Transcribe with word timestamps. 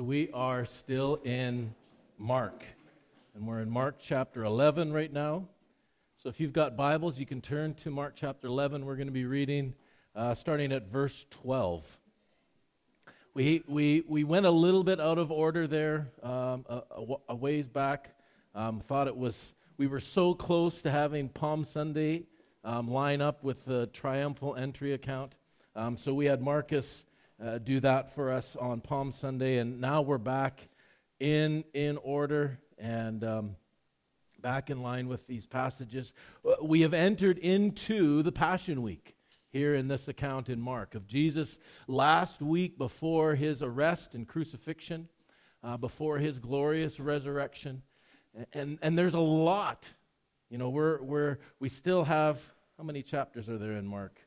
So 0.00 0.04
we 0.04 0.30
are 0.32 0.64
still 0.64 1.20
in 1.24 1.74
Mark, 2.16 2.64
and 3.34 3.46
we're 3.46 3.60
in 3.60 3.68
Mark 3.68 3.96
chapter 4.00 4.44
11 4.44 4.94
right 4.94 5.12
now. 5.12 5.46
So 6.16 6.30
if 6.30 6.40
you've 6.40 6.54
got 6.54 6.74
Bibles, 6.74 7.18
you 7.18 7.26
can 7.26 7.42
turn 7.42 7.74
to 7.74 7.90
Mark 7.90 8.14
chapter 8.16 8.46
11. 8.46 8.86
We're 8.86 8.96
going 8.96 9.08
to 9.08 9.12
be 9.12 9.26
reading 9.26 9.74
uh, 10.16 10.34
starting 10.34 10.72
at 10.72 10.88
verse 10.88 11.26
12. 11.28 11.98
We, 13.34 13.62
we, 13.68 14.02
we 14.08 14.24
went 14.24 14.46
a 14.46 14.50
little 14.50 14.84
bit 14.84 15.00
out 15.00 15.18
of 15.18 15.30
order 15.30 15.66
there 15.66 16.08
um, 16.22 16.64
a, 16.70 16.80
a, 17.28 17.34
ways 17.34 17.68
back. 17.68 18.14
Um, 18.54 18.80
thought 18.80 19.06
it 19.06 19.18
was, 19.18 19.52
we 19.76 19.86
were 19.86 20.00
so 20.00 20.32
close 20.32 20.80
to 20.80 20.90
having 20.90 21.28
Palm 21.28 21.62
Sunday 21.62 22.24
um, 22.64 22.90
line 22.90 23.20
up 23.20 23.44
with 23.44 23.66
the 23.66 23.88
triumphal 23.88 24.56
entry 24.56 24.94
account. 24.94 25.34
Um, 25.76 25.98
so 25.98 26.14
we 26.14 26.24
had 26.24 26.40
Marcus 26.40 27.02
uh, 27.42 27.58
do 27.58 27.80
that 27.80 28.14
for 28.14 28.30
us 28.30 28.56
on 28.56 28.80
Palm 28.80 29.12
Sunday, 29.12 29.58
and 29.58 29.80
now 29.80 30.02
we're 30.02 30.18
back 30.18 30.68
in 31.18 31.64
in 31.72 31.96
order 31.98 32.58
and 32.78 33.24
um, 33.24 33.56
back 34.40 34.70
in 34.70 34.82
line 34.82 35.08
with 35.08 35.26
these 35.26 35.46
passages. 35.46 36.12
Uh, 36.46 36.54
we 36.62 36.82
have 36.82 36.92
entered 36.92 37.38
into 37.38 38.22
the 38.22 38.32
Passion 38.32 38.82
Week 38.82 39.14
here 39.50 39.74
in 39.74 39.88
this 39.88 40.06
account 40.06 40.48
in 40.48 40.60
Mark 40.60 40.94
of 40.94 41.06
Jesus 41.06 41.56
last 41.88 42.42
week 42.42 42.76
before 42.76 43.34
his 43.34 43.62
arrest 43.62 44.14
and 44.14 44.28
crucifixion, 44.28 45.08
uh, 45.64 45.76
before 45.76 46.18
his 46.18 46.38
glorious 46.38 47.00
resurrection, 47.00 47.82
and, 48.34 48.46
and 48.52 48.78
and 48.82 48.98
there's 48.98 49.14
a 49.14 49.20
lot. 49.20 49.88
You 50.50 50.58
know, 50.58 50.68
we're 50.68 51.00
we're 51.02 51.38
we 51.58 51.70
still 51.70 52.04
have 52.04 52.38
how 52.76 52.84
many 52.84 53.02
chapters 53.02 53.48
are 53.48 53.58
there 53.58 53.76
in 53.76 53.86
Mark? 53.86 54.20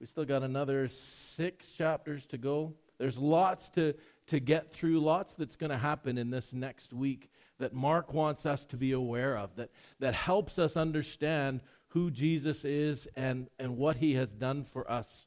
We 0.00 0.06
still 0.06 0.24
got 0.24 0.42
another 0.42 0.88
six 0.88 1.70
chapters 1.72 2.24
to 2.26 2.38
go. 2.38 2.72
There's 2.96 3.18
lots 3.18 3.68
to, 3.70 3.94
to 4.28 4.40
get 4.40 4.72
through, 4.72 4.98
lots 5.00 5.34
that's 5.34 5.56
going 5.56 5.70
to 5.70 5.76
happen 5.76 6.16
in 6.16 6.30
this 6.30 6.54
next 6.54 6.94
week 6.94 7.30
that 7.58 7.74
Mark 7.74 8.14
wants 8.14 8.46
us 8.46 8.64
to 8.66 8.78
be 8.78 8.92
aware 8.92 9.36
of, 9.36 9.54
that, 9.56 9.70
that 9.98 10.14
helps 10.14 10.58
us 10.58 10.74
understand 10.74 11.60
who 11.88 12.10
Jesus 12.10 12.64
is 12.64 13.06
and, 13.14 13.50
and 13.58 13.76
what 13.76 13.96
he 13.96 14.14
has 14.14 14.32
done 14.32 14.64
for 14.64 14.90
us. 14.90 15.26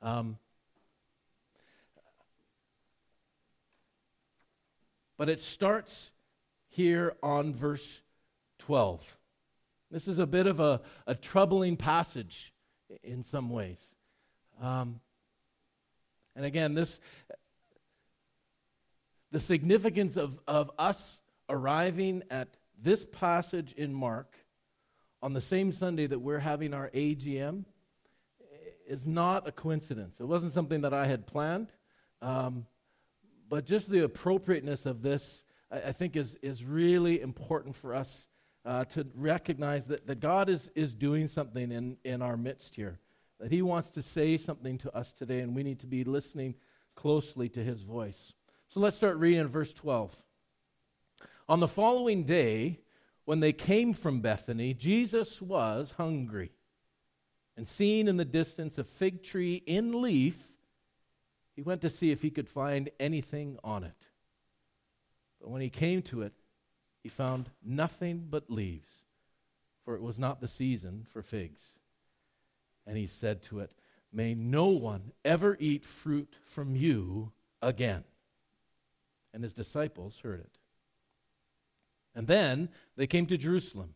Um, 0.00 0.38
but 5.18 5.28
it 5.28 5.42
starts 5.42 6.10
here 6.70 7.14
on 7.22 7.52
verse 7.52 8.00
12. 8.60 9.18
This 9.90 10.08
is 10.08 10.18
a 10.18 10.26
bit 10.26 10.46
of 10.46 10.60
a, 10.60 10.80
a 11.06 11.14
troubling 11.14 11.76
passage 11.76 12.53
in 13.02 13.24
some 13.24 13.50
ways. 13.50 13.80
Um, 14.60 15.00
and 16.36 16.44
again, 16.44 16.74
this 16.74 17.00
the 19.30 19.40
significance 19.40 20.16
of, 20.16 20.38
of 20.46 20.70
us 20.78 21.18
arriving 21.48 22.22
at 22.30 22.48
this 22.80 23.04
passage 23.04 23.72
in 23.72 23.92
Mark 23.92 24.32
on 25.20 25.32
the 25.32 25.40
same 25.40 25.72
Sunday 25.72 26.06
that 26.06 26.20
we're 26.20 26.38
having 26.38 26.72
our 26.72 26.88
AGM 26.90 27.64
is 28.86 29.06
not 29.06 29.48
a 29.48 29.52
coincidence. 29.52 30.20
It 30.20 30.24
wasn't 30.24 30.52
something 30.52 30.82
that 30.82 30.94
I 30.94 31.06
had 31.06 31.26
planned, 31.26 31.72
um, 32.22 32.66
but 33.48 33.64
just 33.64 33.90
the 33.90 34.04
appropriateness 34.04 34.86
of 34.86 35.02
this, 35.02 35.42
I, 35.70 35.78
I, 35.88 35.92
think, 35.92 36.14
is, 36.14 36.36
is 36.42 36.64
really 36.64 37.20
important 37.20 37.74
for 37.74 37.94
us 37.94 38.26
uh, 38.64 38.84
to 38.86 39.06
recognize 39.14 39.86
that, 39.86 40.06
that 40.06 40.20
God 40.20 40.48
is, 40.48 40.70
is 40.74 40.94
doing 40.94 41.28
something 41.28 41.70
in, 41.70 41.96
in 42.04 42.22
our 42.22 42.36
midst 42.36 42.74
here, 42.76 42.98
that 43.38 43.50
He 43.50 43.62
wants 43.62 43.90
to 43.90 44.02
say 44.02 44.38
something 44.38 44.78
to 44.78 44.96
us 44.96 45.12
today, 45.12 45.40
and 45.40 45.54
we 45.54 45.62
need 45.62 45.80
to 45.80 45.86
be 45.86 46.04
listening 46.04 46.54
closely 46.94 47.48
to 47.50 47.62
His 47.62 47.82
voice. 47.82 48.32
So 48.68 48.80
let's 48.80 48.96
start 48.96 49.18
reading 49.18 49.40
in 49.40 49.48
verse 49.48 49.72
12. 49.72 50.16
On 51.48 51.60
the 51.60 51.68
following 51.68 52.24
day, 52.24 52.80
when 53.24 53.40
they 53.40 53.52
came 53.52 53.92
from 53.92 54.20
Bethany, 54.20 54.74
Jesus 54.74 55.40
was 55.40 55.92
hungry. 55.96 56.52
And 57.56 57.68
seeing 57.68 58.08
in 58.08 58.16
the 58.16 58.24
distance 58.24 58.78
a 58.78 58.84
fig 58.84 59.22
tree 59.22 59.62
in 59.66 60.02
leaf, 60.02 60.56
he 61.54 61.62
went 61.62 61.82
to 61.82 61.90
see 61.90 62.10
if 62.10 62.22
he 62.22 62.30
could 62.30 62.48
find 62.48 62.90
anything 62.98 63.58
on 63.62 63.84
it. 63.84 64.08
But 65.40 65.50
when 65.50 65.60
he 65.60 65.70
came 65.70 66.02
to 66.02 66.22
it, 66.22 66.32
he 67.04 67.10
found 67.10 67.50
nothing 67.62 68.26
but 68.30 68.50
leaves, 68.50 69.02
for 69.84 69.94
it 69.94 70.00
was 70.00 70.18
not 70.18 70.40
the 70.40 70.48
season 70.48 71.06
for 71.12 71.22
figs. 71.22 71.74
And 72.86 72.96
he 72.96 73.06
said 73.06 73.42
to 73.42 73.60
it, 73.60 73.72
May 74.10 74.34
no 74.34 74.68
one 74.68 75.12
ever 75.22 75.58
eat 75.60 75.84
fruit 75.84 76.36
from 76.46 76.74
you 76.74 77.32
again. 77.60 78.04
And 79.34 79.42
his 79.42 79.52
disciples 79.52 80.20
heard 80.20 80.40
it. 80.40 80.58
And 82.14 82.26
then 82.26 82.70
they 82.96 83.06
came 83.06 83.26
to 83.26 83.36
Jerusalem. 83.36 83.94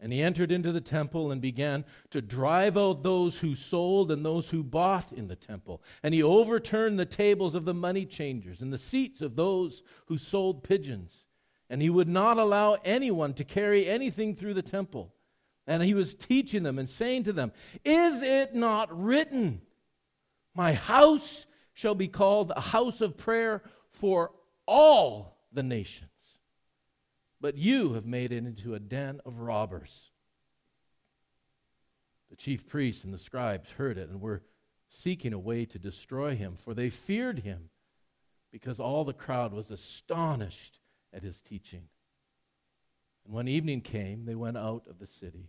And 0.00 0.10
he 0.10 0.22
entered 0.22 0.52
into 0.52 0.72
the 0.72 0.80
temple 0.80 1.30
and 1.30 1.40
began 1.42 1.84
to 2.10 2.22
drive 2.22 2.78
out 2.78 3.02
those 3.02 3.40
who 3.40 3.54
sold 3.54 4.10
and 4.10 4.24
those 4.24 4.48
who 4.48 4.62
bought 4.62 5.12
in 5.12 5.28
the 5.28 5.36
temple. 5.36 5.82
And 6.02 6.14
he 6.14 6.22
overturned 6.22 6.98
the 6.98 7.04
tables 7.04 7.54
of 7.54 7.66
the 7.66 7.74
money 7.74 8.06
changers 8.06 8.62
and 8.62 8.72
the 8.72 8.78
seats 8.78 9.20
of 9.20 9.36
those 9.36 9.82
who 10.06 10.16
sold 10.16 10.64
pigeons 10.64 11.25
and 11.68 11.82
he 11.82 11.90
would 11.90 12.08
not 12.08 12.38
allow 12.38 12.76
anyone 12.84 13.34
to 13.34 13.44
carry 13.44 13.86
anything 13.86 14.34
through 14.34 14.54
the 14.54 14.62
temple. 14.62 15.12
And 15.66 15.82
he 15.82 15.94
was 15.94 16.14
teaching 16.14 16.62
them 16.62 16.78
and 16.78 16.88
saying 16.88 17.24
to 17.24 17.32
them, 17.32 17.52
Is 17.84 18.22
it 18.22 18.54
not 18.54 18.96
written, 18.96 19.62
My 20.54 20.74
house 20.74 21.46
shall 21.74 21.94
be 21.94 22.08
called 22.08 22.52
a 22.54 22.60
house 22.60 23.00
of 23.00 23.16
prayer 23.16 23.62
for 23.90 24.30
all 24.66 25.38
the 25.52 25.64
nations? 25.64 26.10
But 27.40 27.56
you 27.56 27.94
have 27.94 28.06
made 28.06 28.32
it 28.32 28.46
into 28.46 28.74
a 28.74 28.80
den 28.80 29.20
of 29.26 29.40
robbers. 29.40 30.10
The 32.30 32.36
chief 32.36 32.68
priests 32.68 33.04
and 33.04 33.12
the 33.12 33.18
scribes 33.18 33.72
heard 33.72 33.98
it 33.98 34.08
and 34.08 34.20
were 34.20 34.42
seeking 34.88 35.32
a 35.32 35.38
way 35.38 35.64
to 35.66 35.78
destroy 35.78 36.36
him, 36.36 36.54
for 36.56 36.74
they 36.74 36.90
feared 36.90 37.40
him, 37.40 37.70
because 38.52 38.78
all 38.78 39.04
the 39.04 39.12
crowd 39.12 39.52
was 39.52 39.70
astonished 39.70 40.78
at 41.16 41.22
his 41.22 41.40
teaching. 41.40 41.84
And 43.24 43.34
when 43.34 43.48
evening 43.48 43.80
came, 43.80 44.26
they 44.26 44.34
went 44.34 44.58
out 44.58 44.86
of 44.88 44.98
the 44.98 45.06
city. 45.06 45.48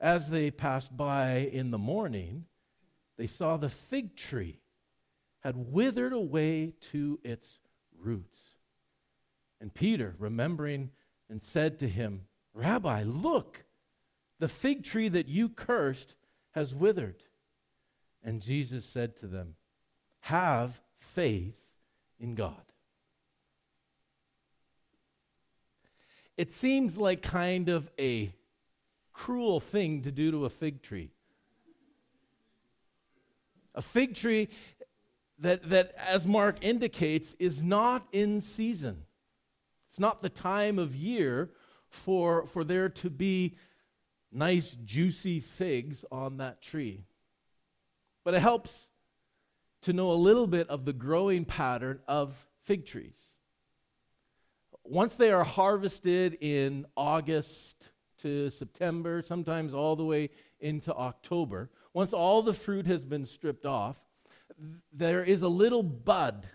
As 0.00 0.30
they 0.30 0.50
passed 0.50 0.96
by 0.96 1.50
in 1.52 1.72
the 1.72 1.78
morning, 1.78 2.46
they 3.16 3.26
saw 3.26 3.56
the 3.56 3.68
fig 3.68 4.14
tree 4.16 4.60
had 5.40 5.56
withered 5.56 6.12
away 6.12 6.74
to 6.80 7.18
its 7.24 7.58
roots. 8.00 8.40
And 9.60 9.74
Peter, 9.74 10.14
remembering, 10.18 10.90
and 11.28 11.42
said 11.42 11.78
to 11.80 11.88
him, 11.88 12.22
Rabbi, 12.54 13.02
look, 13.04 13.64
the 14.38 14.48
fig 14.48 14.84
tree 14.84 15.08
that 15.08 15.28
you 15.28 15.48
cursed 15.48 16.14
has 16.52 16.74
withered. 16.74 17.24
And 18.22 18.40
Jesus 18.40 18.84
said 18.84 19.16
to 19.16 19.26
them, 19.26 19.54
Have 20.20 20.80
faith 20.96 21.56
in 22.18 22.34
God. 22.34 22.67
It 26.38 26.52
seems 26.52 26.96
like 26.96 27.20
kind 27.20 27.68
of 27.68 27.90
a 27.98 28.32
cruel 29.12 29.58
thing 29.58 30.02
to 30.02 30.12
do 30.12 30.30
to 30.30 30.44
a 30.44 30.48
fig 30.48 30.82
tree. 30.82 31.10
A 33.74 33.82
fig 33.82 34.14
tree 34.14 34.48
that, 35.40 35.68
that, 35.68 35.94
as 35.98 36.24
Mark 36.24 36.64
indicates, 36.64 37.34
is 37.40 37.60
not 37.60 38.06
in 38.12 38.40
season. 38.40 39.02
It's 39.88 39.98
not 39.98 40.22
the 40.22 40.28
time 40.28 40.78
of 40.78 40.94
year 40.94 41.50
for, 41.88 42.46
for 42.46 42.62
there 42.62 42.88
to 42.88 43.10
be 43.10 43.56
nice, 44.30 44.76
juicy 44.84 45.40
figs 45.40 46.04
on 46.12 46.36
that 46.36 46.62
tree. 46.62 47.02
But 48.22 48.34
it 48.34 48.42
helps 48.42 48.86
to 49.82 49.92
know 49.92 50.12
a 50.12 50.14
little 50.14 50.46
bit 50.46 50.68
of 50.68 50.84
the 50.84 50.92
growing 50.92 51.44
pattern 51.44 51.98
of 52.06 52.46
fig 52.62 52.86
trees 52.86 53.27
once 54.88 55.14
they 55.14 55.30
are 55.30 55.44
harvested 55.44 56.38
in 56.40 56.86
August 56.96 57.90
to 58.18 58.50
September, 58.50 59.22
sometimes 59.22 59.74
all 59.74 59.96
the 59.96 60.04
way 60.04 60.30
into 60.60 60.94
October, 60.94 61.70
once 61.92 62.12
all 62.12 62.42
the 62.42 62.54
fruit 62.54 62.86
has 62.86 63.04
been 63.04 63.26
stripped 63.26 63.66
off, 63.66 63.98
there 64.92 65.22
is 65.22 65.42
a 65.42 65.48
little 65.48 65.82
bud 65.82 66.46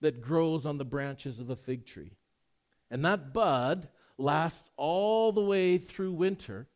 that 0.00 0.20
grows 0.20 0.66
on 0.66 0.78
the 0.78 0.84
branches 0.84 1.38
of 1.38 1.50
a 1.50 1.56
fig 1.56 1.86
tree. 1.86 2.12
And 2.90 3.04
that 3.04 3.32
bud 3.32 3.88
lasts 4.18 4.70
all 4.76 5.32
the 5.32 5.42
way 5.42 5.78
through 5.78 6.12
winter 6.12 6.68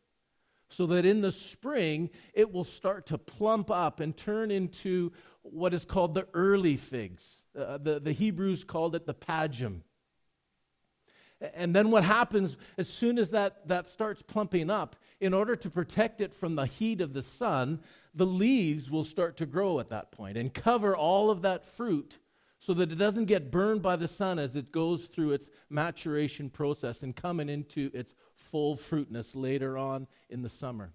so 0.69 0.85
that 0.87 1.05
in 1.05 1.21
the 1.21 1.31
spring 1.31 2.09
it 2.33 2.51
will 2.51 2.63
start 2.63 3.05
to 3.07 3.17
plump 3.17 3.69
up 3.69 3.99
and 3.99 4.17
turn 4.17 4.51
into 4.51 5.11
what 5.43 5.73
is 5.73 5.85
called 5.85 6.15
the 6.15 6.27
early 6.33 6.75
figs. 6.75 7.41
Uh, 7.57 7.77
the, 7.77 7.99
the 7.99 8.11
Hebrews 8.11 8.63
called 8.63 8.95
it 8.95 9.05
the 9.05 9.13
pagum. 9.13 9.83
And 11.39 11.75
then 11.75 11.91
what 11.91 12.03
happens 12.03 12.57
as 12.77 12.89
soon 12.89 13.19
as 13.19 13.29
that, 13.31 13.67
that 13.67 13.87
starts 13.87 14.21
plumping 14.21 14.69
up, 14.69 14.95
in 15.19 15.33
order 15.33 15.55
to 15.55 15.69
protect 15.69 16.21
it 16.21 16.33
from 16.33 16.55
the 16.55 16.65
heat 16.65 17.01
of 17.01 17.13
the 17.13 17.23
sun, 17.23 17.79
the 18.13 18.25
leaves 18.25 18.89
will 18.89 19.03
start 19.03 19.37
to 19.37 19.45
grow 19.45 19.79
at 19.79 19.89
that 19.89 20.11
point 20.11 20.37
and 20.37 20.53
cover 20.53 20.95
all 20.95 21.29
of 21.29 21.41
that 21.41 21.65
fruit 21.65 22.17
so 22.59 22.73
that 22.73 22.91
it 22.91 22.95
doesn't 22.95 23.25
get 23.25 23.51
burned 23.51 23.81
by 23.81 23.95
the 23.95 24.07
sun 24.07 24.39
as 24.39 24.55
it 24.55 24.71
goes 24.71 25.05
through 25.05 25.31
its 25.31 25.49
maturation 25.69 26.49
process 26.49 27.03
and 27.03 27.15
coming 27.15 27.49
into 27.49 27.91
its 27.93 28.15
full 28.35 28.75
fruitness 28.75 29.35
later 29.35 29.77
on 29.77 30.07
in 30.29 30.41
the 30.41 30.49
summer. 30.49 30.93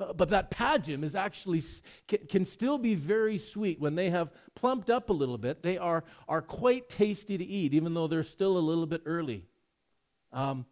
Uh, 0.00 0.12
but 0.12 0.30
that 0.30 0.50
pagum 0.50 1.04
is 1.04 1.14
actually 1.14 1.62
can, 2.08 2.18
can, 2.28 2.44
still 2.44 2.78
be 2.78 2.94
very 2.94 3.38
sweet 3.38 3.80
when 3.80 3.94
they 3.94 4.10
have 4.10 4.30
plumped 4.54 4.90
up 4.90 5.10
a 5.10 5.12
little 5.12 5.38
bit. 5.38 5.62
They 5.62 5.78
are 5.78 6.04
are 6.28 6.42
quite 6.42 6.88
tasty 6.88 7.38
to 7.38 7.44
eat, 7.44 7.74
even 7.74 7.94
though 7.94 8.06
they're 8.06 8.22
still 8.22 8.58
a 8.58 8.60
little 8.60 8.86
bit 8.86 9.02
early. 9.06 9.44
Um, 10.32 10.66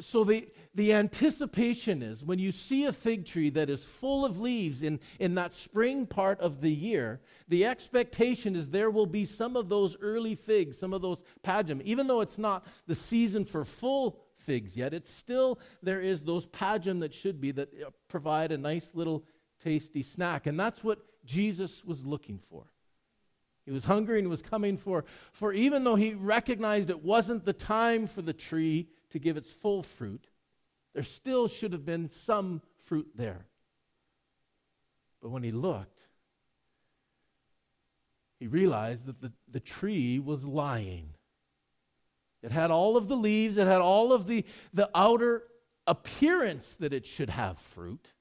so 0.00 0.24
the, 0.24 0.48
the 0.74 0.92
anticipation 0.92 2.02
is 2.02 2.24
when 2.24 2.38
you 2.38 2.50
see 2.50 2.86
a 2.86 2.92
fig 2.92 3.26
tree 3.26 3.50
that 3.50 3.70
is 3.70 3.84
full 3.84 4.24
of 4.24 4.40
leaves 4.40 4.82
in, 4.82 4.98
in 5.20 5.36
that 5.36 5.54
spring 5.54 6.06
part 6.06 6.40
of 6.40 6.60
the 6.60 6.70
year, 6.70 7.20
the 7.48 7.64
expectation 7.64 8.56
is 8.56 8.70
there 8.70 8.90
will 8.90 9.06
be 9.06 9.24
some 9.24 9.56
of 9.56 9.68
those 9.68 9.96
early 10.00 10.34
figs, 10.34 10.78
some 10.78 10.92
of 10.92 11.02
those 11.02 11.18
pagum. 11.44 11.80
Even 11.82 12.06
though 12.06 12.22
it's 12.22 12.38
not 12.38 12.66
the 12.86 12.94
season 12.94 13.44
for 13.44 13.64
full 13.64 14.23
figs 14.44 14.76
yet, 14.76 14.94
it's 14.94 15.10
still, 15.10 15.58
there 15.82 16.00
is 16.00 16.22
those 16.22 16.46
pagum 16.46 17.00
that 17.00 17.14
should 17.14 17.40
be 17.40 17.50
that 17.52 17.68
uh, 17.80 17.90
provide 18.08 18.52
a 18.52 18.58
nice 18.58 18.90
little 18.94 19.24
tasty 19.62 20.02
snack. 20.02 20.46
And 20.46 20.58
that's 20.58 20.84
what 20.84 20.98
Jesus 21.24 21.84
was 21.84 22.04
looking 22.04 22.38
for. 22.38 22.64
He 23.64 23.72
was 23.72 23.84
hungry 23.84 24.18
and 24.18 24.28
was 24.28 24.42
coming 24.42 24.76
for, 24.76 25.04
for 25.32 25.52
even 25.52 25.84
though 25.84 25.94
he 25.94 26.14
recognized 26.14 26.90
it 26.90 27.02
wasn't 27.02 27.44
the 27.44 27.54
time 27.54 28.06
for 28.06 28.20
the 28.20 28.34
tree 28.34 28.88
to 29.10 29.18
give 29.18 29.36
its 29.36 29.50
full 29.50 29.82
fruit, 29.82 30.26
there 30.92 31.02
still 31.02 31.48
should 31.48 31.72
have 31.72 31.86
been 31.86 32.10
some 32.10 32.60
fruit 32.76 33.08
there. 33.14 33.46
But 35.22 35.30
when 35.30 35.42
he 35.42 35.50
looked, 35.50 36.00
he 38.38 38.46
realized 38.46 39.06
that 39.06 39.22
the, 39.22 39.32
the 39.50 39.60
tree 39.60 40.18
was 40.18 40.44
lying. 40.44 41.13
It 42.44 42.52
had 42.52 42.70
all 42.70 42.98
of 42.98 43.08
the 43.08 43.16
leaves, 43.16 43.56
it 43.56 43.66
had 43.66 43.80
all 43.80 44.12
of 44.12 44.26
the, 44.26 44.44
the 44.74 44.90
outer 44.94 45.44
appearance 45.86 46.76
that 46.78 46.92
it 46.92 47.06
should 47.06 47.30
have 47.30 47.56
fruit. 47.56 48.12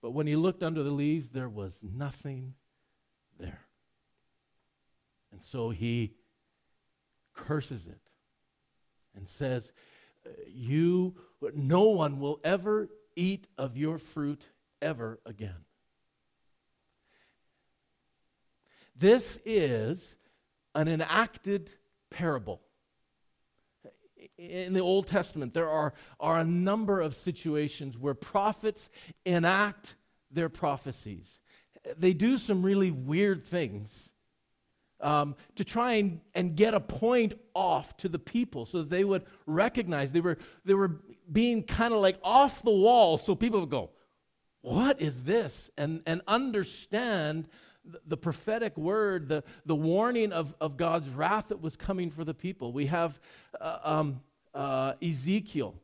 But 0.00 0.12
when 0.12 0.28
he 0.28 0.36
looked 0.36 0.62
under 0.62 0.84
the 0.84 0.92
leaves, 0.92 1.30
there 1.30 1.48
was 1.48 1.76
nothing 1.82 2.54
there. 3.36 3.66
And 5.32 5.42
so 5.42 5.70
he 5.70 6.14
curses 7.34 7.88
it 7.88 8.00
and 9.16 9.28
says, 9.28 9.72
You, 10.46 11.16
no 11.52 11.90
one 11.90 12.20
will 12.20 12.38
ever 12.44 12.88
eat 13.16 13.48
of 13.58 13.76
your 13.76 13.98
fruit 13.98 14.46
ever 14.80 15.18
again. 15.26 15.64
This 18.94 19.40
is 19.44 20.14
an 20.76 20.86
enacted 20.86 21.72
parable. 22.10 22.60
In 24.38 24.72
the 24.72 24.80
Old 24.80 25.06
Testament, 25.06 25.54
there 25.54 25.68
are, 25.68 25.94
are 26.18 26.38
a 26.38 26.44
number 26.44 27.00
of 27.00 27.14
situations 27.14 27.98
where 27.98 28.14
prophets 28.14 28.88
enact 29.24 29.96
their 30.30 30.48
prophecies. 30.48 31.38
They 31.96 32.12
do 32.12 32.38
some 32.38 32.62
really 32.62 32.90
weird 32.90 33.42
things 33.42 34.10
um, 35.00 35.36
to 35.56 35.64
try 35.64 35.94
and, 35.94 36.20
and 36.34 36.56
get 36.56 36.74
a 36.74 36.80
point 36.80 37.34
off 37.54 37.96
to 37.98 38.08
the 38.08 38.18
people 38.18 38.66
so 38.66 38.78
that 38.78 38.90
they 38.90 39.04
would 39.04 39.24
recognize 39.46 40.12
they 40.12 40.20
were, 40.20 40.38
they 40.64 40.74
were 40.74 41.00
being 41.30 41.62
kind 41.62 41.92
of 41.92 42.00
like 42.00 42.18
off 42.22 42.62
the 42.62 42.70
wall 42.70 43.18
so 43.18 43.34
people 43.34 43.60
would 43.60 43.70
go, 43.70 43.90
What 44.62 45.00
is 45.00 45.24
this? 45.24 45.70
and, 45.76 46.02
and 46.06 46.22
understand 46.26 47.48
the 48.06 48.16
prophetic 48.16 48.76
word, 48.76 49.28
the, 49.28 49.44
the 49.64 49.74
warning 49.74 50.32
of, 50.32 50.54
of 50.60 50.76
God's 50.76 51.08
wrath 51.08 51.48
that 51.48 51.60
was 51.60 51.76
coming 51.76 52.10
for 52.10 52.24
the 52.24 52.34
people. 52.34 52.72
We 52.72 52.86
have 52.86 53.18
uh, 53.60 53.78
um, 53.84 54.20
uh, 54.54 54.94
Ezekiel. 55.02 55.74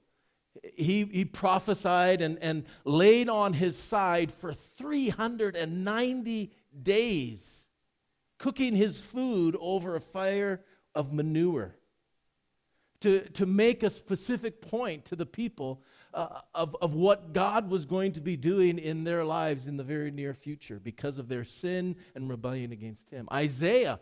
He, 0.74 1.04
he 1.04 1.24
prophesied 1.24 2.20
and, 2.20 2.38
and 2.40 2.64
laid 2.84 3.28
on 3.28 3.54
his 3.54 3.78
side 3.78 4.30
for 4.30 4.52
390 4.52 6.52
days, 6.82 7.66
cooking 8.38 8.76
his 8.76 9.00
food 9.00 9.56
over 9.60 9.96
a 9.96 10.00
fire 10.00 10.60
of 10.94 11.12
manure 11.12 11.74
to, 13.02 13.20
to 13.30 13.46
make 13.46 13.82
a 13.82 13.90
specific 13.90 14.60
point 14.60 15.04
to 15.06 15.16
the 15.16 15.26
people 15.26 15.82
uh, 16.14 16.40
of, 16.54 16.76
of 16.80 16.94
what 16.94 17.32
God 17.32 17.70
was 17.70 17.84
going 17.84 18.12
to 18.12 18.20
be 18.20 18.36
doing 18.36 18.78
in 18.78 19.04
their 19.04 19.24
lives 19.24 19.66
in 19.66 19.76
the 19.76 19.84
very 19.84 20.10
near 20.10 20.34
future 20.34 20.78
because 20.78 21.18
of 21.18 21.28
their 21.28 21.44
sin 21.44 21.96
and 22.14 22.28
rebellion 22.28 22.72
against 22.72 23.10
Him. 23.10 23.28
Isaiah 23.32 23.98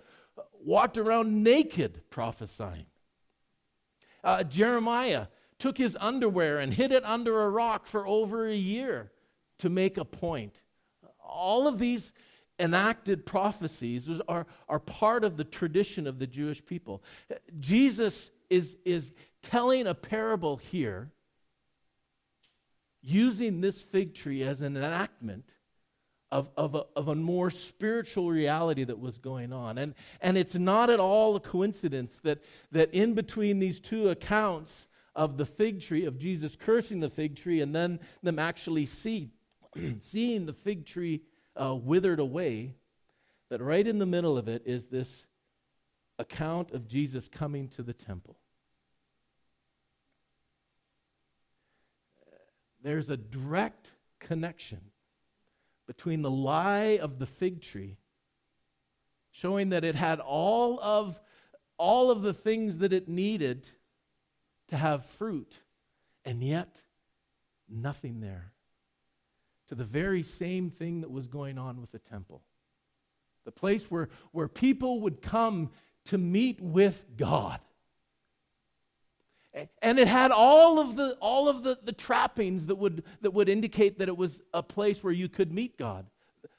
walked 0.64 0.98
around 0.98 1.42
naked 1.42 2.02
prophesying. 2.10 2.86
Uh, 4.22 4.42
Jeremiah 4.42 5.26
took 5.58 5.78
his 5.78 5.96
underwear 6.00 6.58
and 6.58 6.74
hid 6.74 6.92
it 6.92 7.04
under 7.04 7.42
a 7.42 7.50
rock 7.50 7.86
for 7.86 8.06
over 8.06 8.46
a 8.46 8.54
year 8.54 9.12
to 9.58 9.68
make 9.68 9.98
a 9.98 10.04
point. 10.04 10.62
All 11.22 11.68
of 11.68 11.78
these 11.78 12.12
enacted 12.58 13.24
prophecies 13.24 14.08
are, 14.28 14.46
are 14.68 14.78
part 14.78 15.24
of 15.24 15.36
the 15.36 15.44
tradition 15.44 16.06
of 16.06 16.18
the 16.18 16.26
Jewish 16.26 16.64
people. 16.64 17.02
Jesus 17.58 18.30
is, 18.48 18.76
is 18.84 19.12
telling 19.42 19.86
a 19.86 19.94
parable 19.94 20.56
here 20.56 21.12
using 23.02 23.60
this 23.60 23.80
fig 23.80 24.14
tree 24.14 24.42
as 24.42 24.60
an 24.60 24.76
enactment 24.76 25.56
of, 26.30 26.50
of, 26.56 26.74
a, 26.74 26.84
of 26.94 27.08
a 27.08 27.14
more 27.14 27.50
spiritual 27.50 28.30
reality 28.30 28.84
that 28.84 28.98
was 28.98 29.18
going 29.18 29.52
on. 29.52 29.78
And, 29.78 29.94
and 30.20 30.38
it's 30.38 30.54
not 30.54 30.90
at 30.90 31.00
all 31.00 31.34
a 31.36 31.40
coincidence 31.40 32.20
that, 32.22 32.38
that 32.72 32.92
in 32.94 33.14
between 33.14 33.58
these 33.58 33.80
two 33.80 34.10
accounts 34.10 34.86
of 35.16 35.36
the 35.36 35.46
fig 35.46 35.80
tree, 35.80 36.04
of 36.04 36.18
Jesus 36.18 36.56
cursing 36.56 37.00
the 37.00 37.10
fig 37.10 37.36
tree, 37.36 37.60
and 37.60 37.74
then 37.74 37.98
them 38.22 38.38
actually 38.38 38.86
see, 38.86 39.30
seeing 40.02 40.46
the 40.46 40.52
fig 40.52 40.86
tree 40.86 41.22
uh, 41.60 41.74
withered 41.74 42.20
away, 42.20 42.74
that 43.48 43.60
right 43.60 43.86
in 43.86 43.98
the 43.98 44.06
middle 44.06 44.38
of 44.38 44.46
it 44.46 44.62
is 44.64 44.86
this 44.86 45.24
account 46.18 46.70
of 46.70 46.86
Jesus 46.86 47.28
coming 47.28 47.68
to 47.70 47.82
the 47.82 47.92
temple. 47.92 48.39
There's 52.82 53.10
a 53.10 53.16
direct 53.16 53.92
connection 54.18 54.80
between 55.86 56.22
the 56.22 56.30
lie 56.30 56.98
of 57.00 57.18
the 57.18 57.26
fig 57.26 57.60
tree, 57.60 57.98
showing 59.32 59.70
that 59.70 59.84
it 59.84 59.94
had 59.94 60.20
all 60.20 60.78
of, 60.80 61.20
all 61.78 62.10
of 62.10 62.22
the 62.22 62.32
things 62.32 62.78
that 62.78 62.92
it 62.92 63.08
needed 63.08 63.68
to 64.68 64.76
have 64.76 65.04
fruit, 65.04 65.60
and 66.24 66.42
yet 66.42 66.82
nothing 67.68 68.20
there, 68.20 68.52
to 69.68 69.74
the 69.74 69.84
very 69.84 70.22
same 70.22 70.70
thing 70.70 71.00
that 71.00 71.10
was 71.10 71.26
going 71.26 71.58
on 71.58 71.80
with 71.80 71.90
the 71.90 71.98
temple. 71.98 72.42
The 73.44 73.52
place 73.52 73.90
where, 73.90 74.08
where 74.32 74.48
people 74.48 75.00
would 75.00 75.22
come 75.22 75.70
to 76.06 76.18
meet 76.18 76.60
with 76.60 77.06
God. 77.16 77.60
And 79.82 79.98
it 79.98 80.06
had 80.06 80.30
all 80.30 80.78
of 80.78 80.94
the, 80.94 81.16
all 81.20 81.48
of 81.48 81.62
the, 81.62 81.78
the 81.82 81.92
trappings 81.92 82.66
that 82.66 82.76
would, 82.76 83.02
that 83.20 83.32
would 83.32 83.48
indicate 83.48 83.98
that 83.98 84.08
it 84.08 84.16
was 84.16 84.40
a 84.54 84.62
place 84.62 85.02
where 85.02 85.12
you 85.12 85.28
could 85.28 85.52
meet 85.52 85.76
God. 85.76 86.06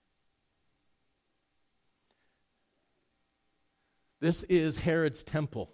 This 4.21 4.45
is 4.45 4.79
Herod's 4.79 5.25
temple. 5.25 5.73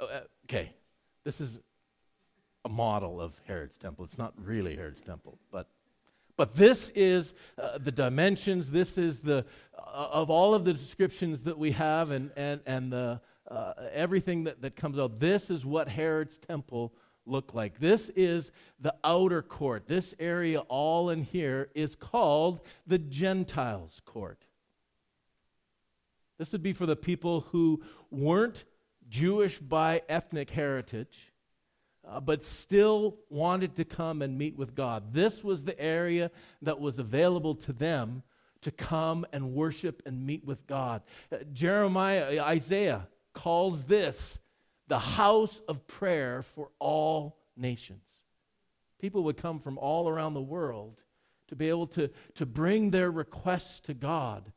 Oh, 0.00 0.06
uh, 0.06 0.20
okay, 0.46 0.72
this 1.22 1.40
is 1.40 1.60
a 2.64 2.68
model 2.68 3.20
of 3.20 3.40
Herod's 3.46 3.78
temple. 3.78 4.04
It's 4.04 4.18
not 4.18 4.34
really 4.36 4.76
Herod's 4.76 5.02
temple, 5.02 5.38
but 5.50 5.68
but 6.36 6.56
this 6.56 6.90
is 6.96 7.32
uh, 7.58 7.78
the 7.78 7.92
dimensions. 7.92 8.70
This 8.70 8.98
is 8.98 9.20
the 9.20 9.46
uh, 9.78 10.08
of 10.12 10.30
all 10.30 10.54
of 10.54 10.64
the 10.64 10.72
descriptions 10.72 11.42
that 11.42 11.58
we 11.58 11.70
have, 11.72 12.10
and 12.10 12.30
and 12.36 12.60
and 12.66 12.92
the 12.92 13.20
uh, 13.50 13.72
everything 13.92 14.44
that, 14.44 14.62
that 14.62 14.74
comes 14.76 14.98
out. 14.98 15.20
This 15.20 15.50
is 15.50 15.64
what 15.64 15.88
Herod's 15.88 16.38
temple 16.38 16.92
looked 17.26 17.54
like. 17.54 17.78
This 17.78 18.10
is 18.16 18.52
the 18.80 18.94
outer 19.04 19.42
court. 19.42 19.86
This 19.86 20.14
area, 20.18 20.60
all 20.60 21.10
in 21.10 21.22
here, 21.22 21.68
is 21.74 21.94
called 21.94 22.60
the 22.86 22.98
Gentiles' 22.98 24.00
court. 24.04 24.44
This 26.38 26.52
would 26.52 26.62
be 26.62 26.72
for 26.72 26.86
the 26.86 26.96
people 26.96 27.42
who 27.52 27.82
weren't 28.10 28.64
Jewish 29.08 29.58
by 29.58 30.02
ethnic 30.08 30.50
heritage, 30.50 31.32
uh, 32.08 32.20
but 32.20 32.42
still 32.42 33.16
wanted 33.30 33.76
to 33.76 33.84
come 33.84 34.22
and 34.22 34.38
meet 34.38 34.56
with 34.56 34.74
God. 34.74 35.12
This 35.12 35.42
was 35.42 35.64
the 35.64 35.78
area 35.80 36.30
that 36.62 36.80
was 36.80 36.98
available 36.98 37.54
to 37.56 37.72
them 37.72 38.22
to 38.60 38.70
come 38.70 39.26
and 39.32 39.52
worship 39.52 40.02
and 40.06 40.26
meet 40.26 40.44
with 40.44 40.66
God. 40.66 41.02
Uh, 41.30 41.38
Jeremiah, 41.52 42.40
Isaiah 42.42 43.08
calls 43.32 43.84
this 43.84 44.38
the 44.88 44.98
house 44.98 45.60
of 45.68 45.86
prayer 45.86 46.42
for 46.42 46.70
all 46.78 47.38
nations. 47.56 48.10
People 49.00 49.24
would 49.24 49.36
come 49.36 49.58
from 49.58 49.78
all 49.78 50.08
around 50.08 50.34
the 50.34 50.42
world 50.42 51.00
to 51.48 51.56
be 51.56 51.68
able 51.68 51.86
to, 51.88 52.10
to 52.34 52.46
bring 52.46 52.90
their 52.90 53.10
requests 53.10 53.80
to 53.80 53.94
God 53.94 54.50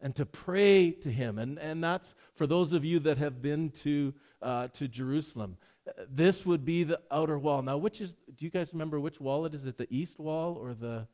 and 0.00 0.14
to 0.16 0.26
pray 0.26 0.90
to 0.90 1.10
Him. 1.10 1.38
And, 1.38 1.58
and 1.58 1.82
that's 1.82 2.14
for 2.34 2.46
those 2.46 2.72
of 2.72 2.84
you 2.84 2.98
that 3.00 3.18
have 3.18 3.42
been 3.42 3.70
to, 3.82 4.14
uh, 4.42 4.68
to 4.68 4.86
Jerusalem. 4.86 5.56
This 6.08 6.46
would 6.46 6.64
be 6.64 6.84
the 6.84 7.00
outer 7.10 7.38
wall. 7.38 7.62
Now, 7.62 7.76
which 7.76 8.00
is, 8.00 8.12
do 8.12 8.44
you 8.44 8.50
guys 8.50 8.70
remember 8.72 8.98
which 8.98 9.20
wall 9.20 9.46
it 9.46 9.54
is? 9.54 9.62
Is 9.62 9.66
it 9.68 9.78
the 9.78 9.86
east 9.90 10.18
wall 10.18 10.54
or 10.54 10.74
the, 10.74 11.06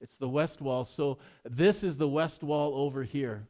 it's 0.00 0.16
the 0.16 0.28
west 0.28 0.60
wall. 0.60 0.84
So 0.84 1.18
this 1.44 1.82
is 1.82 1.96
the 1.96 2.08
west 2.08 2.42
wall 2.42 2.74
over 2.74 3.02
here 3.02 3.48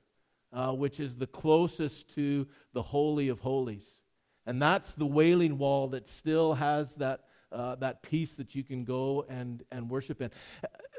uh, 0.53 0.73
which 0.73 1.01
is 1.01 1.17
the 1.17 1.27
closest 1.27 2.15
to 2.15 2.47
the 2.73 2.83
Holy 2.83 3.29
of 3.29 3.41
Holies. 3.41 3.99
And 4.47 4.61
that's 4.61 4.95
the 4.95 5.07
wailing 5.07 5.59
wall 5.59 5.89
that 5.89 6.09
still 6.09 6.55
has 6.55 6.95
that, 6.97 7.25
uh, 7.53 7.77
that 7.77 8.03
piece 8.03 8.35
that 8.35 8.55
you 8.55 8.65
can 8.65 8.85
go 8.85 9.25
and, 9.29 9.63
and 9.71 9.89
worship 9.89 10.21
in. 10.21 10.31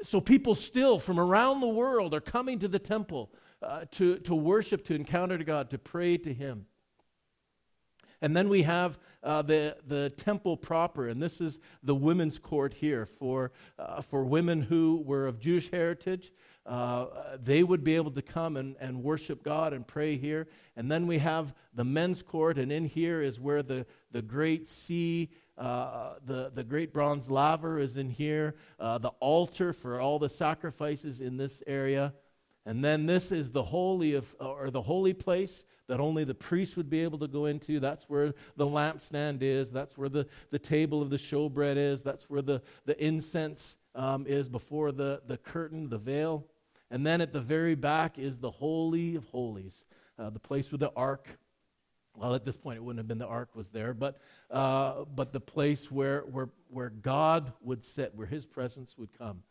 So 0.04 0.20
people 0.20 0.54
still 0.54 0.98
from 0.98 1.20
around 1.20 1.60
the 1.60 1.68
world 1.68 2.14
are 2.14 2.20
coming 2.20 2.58
to 2.60 2.68
the 2.68 2.78
temple 2.78 3.32
uh, 3.62 3.84
to, 3.92 4.18
to 4.20 4.34
worship, 4.34 4.84
to 4.86 4.94
encounter 4.94 5.38
God, 5.38 5.70
to 5.70 5.78
pray 5.78 6.16
to 6.18 6.32
Him. 6.32 6.66
And 8.22 8.34
then 8.34 8.48
we 8.48 8.62
have 8.62 8.98
uh, 9.22 9.42
the, 9.42 9.76
the 9.86 10.10
temple 10.10 10.56
proper, 10.56 11.08
and 11.08 11.20
this 11.20 11.40
is 11.40 11.60
the 11.82 11.94
women's 11.94 12.38
court 12.38 12.72
here 12.72 13.04
for, 13.04 13.52
uh, 13.78 14.00
for 14.00 14.24
women 14.24 14.62
who 14.62 15.02
were 15.04 15.26
of 15.26 15.38
Jewish 15.38 15.70
heritage 15.70 16.32
uh, 16.64 17.06
they 17.42 17.62
would 17.62 17.82
be 17.82 17.96
able 17.96 18.10
to 18.12 18.22
come 18.22 18.56
and, 18.56 18.76
and 18.80 19.02
worship 19.02 19.42
God 19.42 19.72
and 19.72 19.86
pray 19.86 20.16
here. 20.16 20.46
And 20.76 20.90
then 20.90 21.06
we 21.06 21.18
have 21.18 21.54
the 21.74 21.84
men's 21.84 22.22
court, 22.22 22.58
and 22.58 22.70
in 22.70 22.84
here 22.84 23.20
is 23.20 23.40
where 23.40 23.62
the, 23.62 23.84
the 24.12 24.22
great 24.22 24.68
sea, 24.68 25.30
uh, 25.58 26.14
the, 26.24 26.52
the 26.54 26.62
great 26.62 26.92
bronze 26.92 27.28
laver 27.28 27.80
is 27.80 27.96
in 27.96 28.10
here, 28.10 28.54
uh, 28.78 28.98
the 28.98 29.10
altar 29.20 29.72
for 29.72 30.00
all 30.00 30.18
the 30.18 30.28
sacrifices 30.28 31.20
in 31.20 31.36
this 31.36 31.62
area. 31.66 32.14
And 32.64 32.84
then 32.84 33.06
this 33.06 33.32
is 33.32 33.50
the 33.50 33.64
holy 33.64 34.14
of, 34.14 34.36
or 34.38 34.70
the 34.70 34.82
holy 34.82 35.14
place 35.14 35.64
that 35.92 36.00
only 36.00 36.24
the 36.24 36.34
priest 36.34 36.78
would 36.78 36.88
be 36.88 37.02
able 37.02 37.18
to 37.18 37.28
go 37.28 37.44
into. 37.44 37.78
That's 37.78 38.08
where 38.08 38.32
the 38.56 38.64
lampstand 38.64 39.42
is. 39.42 39.70
That's 39.70 39.98
where 39.98 40.08
the, 40.08 40.26
the 40.50 40.58
table 40.58 41.02
of 41.02 41.10
the 41.10 41.18
showbread 41.18 41.76
is. 41.76 42.02
That's 42.02 42.30
where 42.30 42.40
the, 42.40 42.62
the 42.86 42.98
incense 43.04 43.76
um, 43.94 44.26
is 44.26 44.48
before 44.48 44.90
the, 44.90 45.20
the 45.26 45.36
curtain, 45.36 45.90
the 45.90 45.98
veil. 45.98 46.46
And 46.90 47.06
then 47.06 47.20
at 47.20 47.34
the 47.34 47.42
very 47.42 47.74
back 47.74 48.18
is 48.18 48.38
the 48.38 48.50
Holy 48.50 49.16
of 49.16 49.26
Holies, 49.26 49.84
uh, 50.18 50.30
the 50.30 50.38
place 50.38 50.72
where 50.72 50.78
the 50.78 50.92
ark, 50.96 51.28
well, 52.16 52.34
at 52.34 52.46
this 52.46 52.56
point 52.56 52.78
it 52.78 52.82
wouldn't 52.82 53.00
have 53.00 53.08
been 53.08 53.18
the 53.18 53.26
ark 53.26 53.50
was 53.54 53.68
there, 53.68 53.92
but, 53.92 54.16
uh, 54.50 55.04
but 55.14 55.34
the 55.34 55.40
place 55.40 55.90
where, 55.90 56.20
where, 56.20 56.48
where 56.70 56.88
God 56.88 57.52
would 57.60 57.84
sit, 57.84 58.14
where 58.14 58.26
his 58.26 58.46
presence 58.46 58.96
would 58.96 59.12
come. 59.18 59.42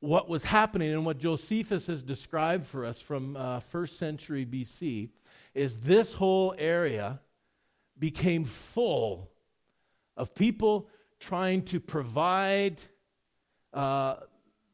What 0.00 0.28
was 0.28 0.44
happening 0.44 0.92
and 0.92 1.06
what 1.06 1.18
Josephus 1.18 1.86
has 1.86 2.02
described 2.02 2.66
for 2.66 2.84
us 2.84 3.00
from 3.00 3.36
uh, 3.36 3.60
first 3.60 3.98
century 3.98 4.44
BC 4.44 5.08
is 5.54 5.80
this 5.80 6.12
whole 6.12 6.54
area 6.58 7.20
became 7.98 8.44
full 8.44 9.30
of 10.16 10.34
people 10.34 10.88
trying 11.18 11.62
to 11.62 11.80
provide 11.80 12.82
uh, 13.72 14.16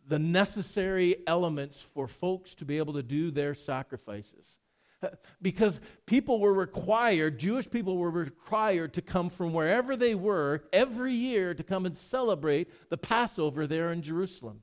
the 0.08 0.18
necessary 0.18 1.16
elements 1.26 1.80
for 1.80 2.08
folks 2.08 2.54
to 2.56 2.64
be 2.64 2.78
able 2.78 2.94
to 2.94 3.02
do 3.02 3.30
their 3.30 3.54
sacrifices. 3.54 4.56
Because 5.42 5.80
people 6.06 6.38
were 6.38 6.54
required, 6.54 7.38
Jewish 7.40 7.68
people 7.68 7.96
were 7.96 8.10
required 8.10 8.92
to 8.94 9.02
come 9.02 9.30
from 9.30 9.52
wherever 9.52 9.96
they 9.96 10.14
were 10.14 10.62
every 10.72 11.12
year 11.12 11.54
to 11.54 11.64
come 11.64 11.86
and 11.86 11.98
celebrate 11.98 12.70
the 12.88 12.96
Passover 12.96 13.66
there 13.66 13.90
in 13.90 14.02
Jerusalem. 14.02 14.62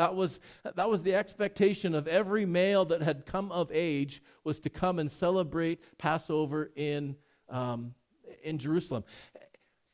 That 0.00 0.14
was, 0.14 0.40
that 0.64 0.88
was 0.88 1.02
the 1.02 1.14
expectation 1.14 1.94
of 1.94 2.08
every 2.08 2.46
male 2.46 2.86
that 2.86 3.02
had 3.02 3.26
come 3.26 3.52
of 3.52 3.70
age 3.70 4.22
was 4.44 4.58
to 4.60 4.70
come 4.70 4.98
and 4.98 5.12
celebrate 5.12 5.98
Passover 5.98 6.70
in, 6.74 7.16
um, 7.50 7.92
in 8.42 8.56
Jerusalem. 8.56 9.04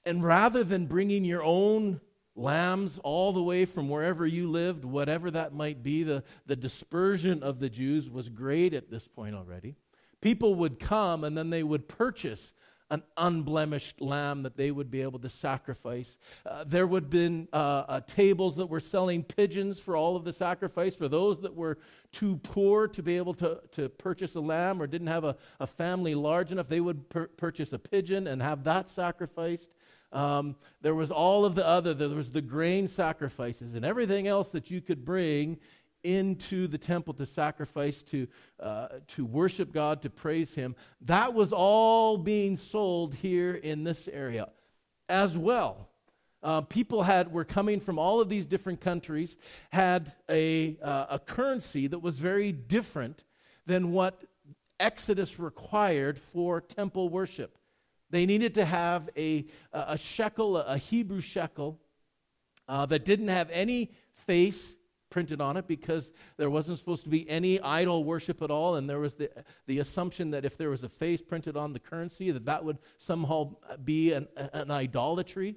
And 0.04 0.22
rather 0.22 0.62
than 0.62 0.86
bringing 0.86 1.24
your 1.24 1.42
own 1.42 2.00
lambs 2.36 3.00
all 3.02 3.32
the 3.32 3.42
way 3.42 3.64
from 3.64 3.88
wherever 3.88 4.24
you 4.24 4.48
lived, 4.48 4.84
whatever 4.84 5.28
that 5.32 5.52
might 5.52 5.82
be. 5.82 6.04
The, 6.04 6.22
the 6.46 6.54
dispersion 6.54 7.42
of 7.42 7.58
the 7.58 7.68
Jews 7.68 8.08
was 8.08 8.28
great 8.28 8.74
at 8.74 8.88
this 8.88 9.08
point 9.08 9.34
already. 9.34 9.74
People 10.20 10.54
would 10.54 10.78
come 10.78 11.24
and 11.24 11.36
then 11.36 11.50
they 11.50 11.64
would 11.64 11.88
purchase 11.88 12.52
an 12.90 13.02
unblemished 13.16 14.00
lamb 14.00 14.42
that 14.44 14.56
they 14.56 14.70
would 14.70 14.90
be 14.90 15.02
able 15.02 15.18
to 15.18 15.28
sacrifice. 15.28 16.16
Uh, 16.44 16.64
there 16.64 16.86
would 16.86 17.04
have 17.04 17.10
been 17.10 17.48
uh, 17.52 17.56
uh, 17.56 18.00
tables 18.06 18.56
that 18.56 18.66
were 18.66 18.80
selling 18.80 19.24
pigeons 19.24 19.80
for 19.80 19.96
all 19.96 20.14
of 20.14 20.24
the 20.24 20.32
sacrifice. 20.32 20.94
For 20.94 21.08
those 21.08 21.40
that 21.40 21.54
were 21.54 21.78
too 22.12 22.36
poor 22.36 22.86
to 22.88 23.02
be 23.02 23.16
able 23.16 23.34
to, 23.34 23.60
to 23.72 23.88
purchase 23.88 24.36
a 24.36 24.40
lamb 24.40 24.80
or 24.80 24.86
didn't 24.86 25.08
have 25.08 25.24
a, 25.24 25.36
a 25.58 25.66
family 25.66 26.14
large 26.14 26.52
enough, 26.52 26.68
they 26.68 26.80
would 26.80 27.08
purchase 27.36 27.72
a 27.72 27.78
pigeon 27.78 28.28
and 28.28 28.40
have 28.40 28.62
that 28.64 28.88
sacrificed. 28.88 29.70
Um, 30.12 30.54
there 30.80 30.94
was 30.94 31.10
all 31.10 31.44
of 31.44 31.56
the 31.56 31.66
other, 31.66 31.92
there 31.92 32.08
was 32.08 32.30
the 32.30 32.40
grain 32.40 32.86
sacrifices 32.86 33.74
and 33.74 33.84
everything 33.84 34.28
else 34.28 34.50
that 34.50 34.70
you 34.70 34.80
could 34.80 35.04
bring 35.04 35.58
into 36.06 36.68
the 36.68 36.78
temple 36.78 37.14
to 37.14 37.26
sacrifice, 37.26 38.02
to, 38.04 38.26
uh, 38.60 38.88
to 39.08 39.24
worship 39.24 39.72
God, 39.72 40.02
to 40.02 40.10
praise 40.10 40.54
Him. 40.54 40.76
That 41.02 41.34
was 41.34 41.52
all 41.52 42.16
being 42.16 42.56
sold 42.56 43.14
here 43.14 43.54
in 43.54 43.84
this 43.84 44.08
area 44.08 44.48
as 45.08 45.36
well. 45.36 45.88
Uh, 46.42 46.60
people 46.60 47.02
had 47.02 47.32
were 47.32 47.44
coming 47.44 47.80
from 47.80 47.98
all 47.98 48.20
of 48.20 48.28
these 48.28 48.46
different 48.46 48.80
countries, 48.80 49.36
had 49.72 50.12
a, 50.30 50.78
uh, 50.82 51.06
a 51.10 51.18
currency 51.18 51.86
that 51.88 51.98
was 51.98 52.20
very 52.20 52.52
different 52.52 53.24
than 53.66 53.90
what 53.90 54.22
Exodus 54.78 55.40
required 55.40 56.18
for 56.18 56.60
temple 56.60 57.08
worship. 57.08 57.58
They 58.10 58.26
needed 58.26 58.54
to 58.54 58.64
have 58.64 59.10
a, 59.16 59.46
a 59.72 59.98
shekel, 59.98 60.58
a 60.58 60.78
Hebrew 60.78 61.20
shekel, 61.20 61.80
uh, 62.68 62.86
that 62.86 63.04
didn't 63.04 63.28
have 63.28 63.48
any 63.50 63.90
face 64.12 64.75
printed 65.10 65.40
on 65.40 65.56
it 65.56 65.66
because 65.66 66.12
there 66.36 66.50
wasn't 66.50 66.78
supposed 66.78 67.04
to 67.04 67.08
be 67.08 67.28
any 67.28 67.60
idol 67.60 68.04
worship 68.04 68.42
at 68.42 68.50
all. 68.50 68.76
And 68.76 68.88
there 68.88 68.98
was 68.98 69.14
the, 69.14 69.30
the 69.66 69.78
assumption 69.78 70.30
that 70.30 70.44
if 70.44 70.56
there 70.56 70.70
was 70.70 70.82
a 70.82 70.88
face 70.88 71.22
printed 71.22 71.56
on 71.56 71.72
the 71.72 71.78
currency, 71.78 72.30
that 72.30 72.44
that 72.46 72.64
would 72.64 72.78
somehow 72.98 73.56
be 73.84 74.12
an, 74.12 74.28
an 74.36 74.70
idolatry. 74.70 75.56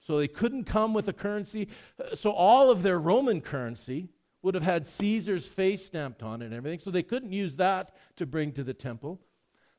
So 0.00 0.18
they 0.18 0.28
couldn't 0.28 0.64
come 0.64 0.94
with 0.94 1.08
a 1.08 1.12
currency. 1.12 1.68
So 2.14 2.32
all 2.32 2.70
of 2.70 2.82
their 2.82 2.98
Roman 2.98 3.40
currency 3.40 4.08
would 4.42 4.54
have 4.54 4.64
had 4.64 4.86
Caesar's 4.86 5.46
face 5.46 5.84
stamped 5.84 6.22
on 6.22 6.42
it 6.42 6.46
and 6.46 6.54
everything. 6.54 6.78
So 6.78 6.90
they 6.90 7.02
couldn't 7.02 7.32
use 7.32 7.56
that 7.56 7.94
to 8.16 8.26
bring 8.26 8.52
to 8.52 8.64
the 8.64 8.74
temple. 8.74 9.20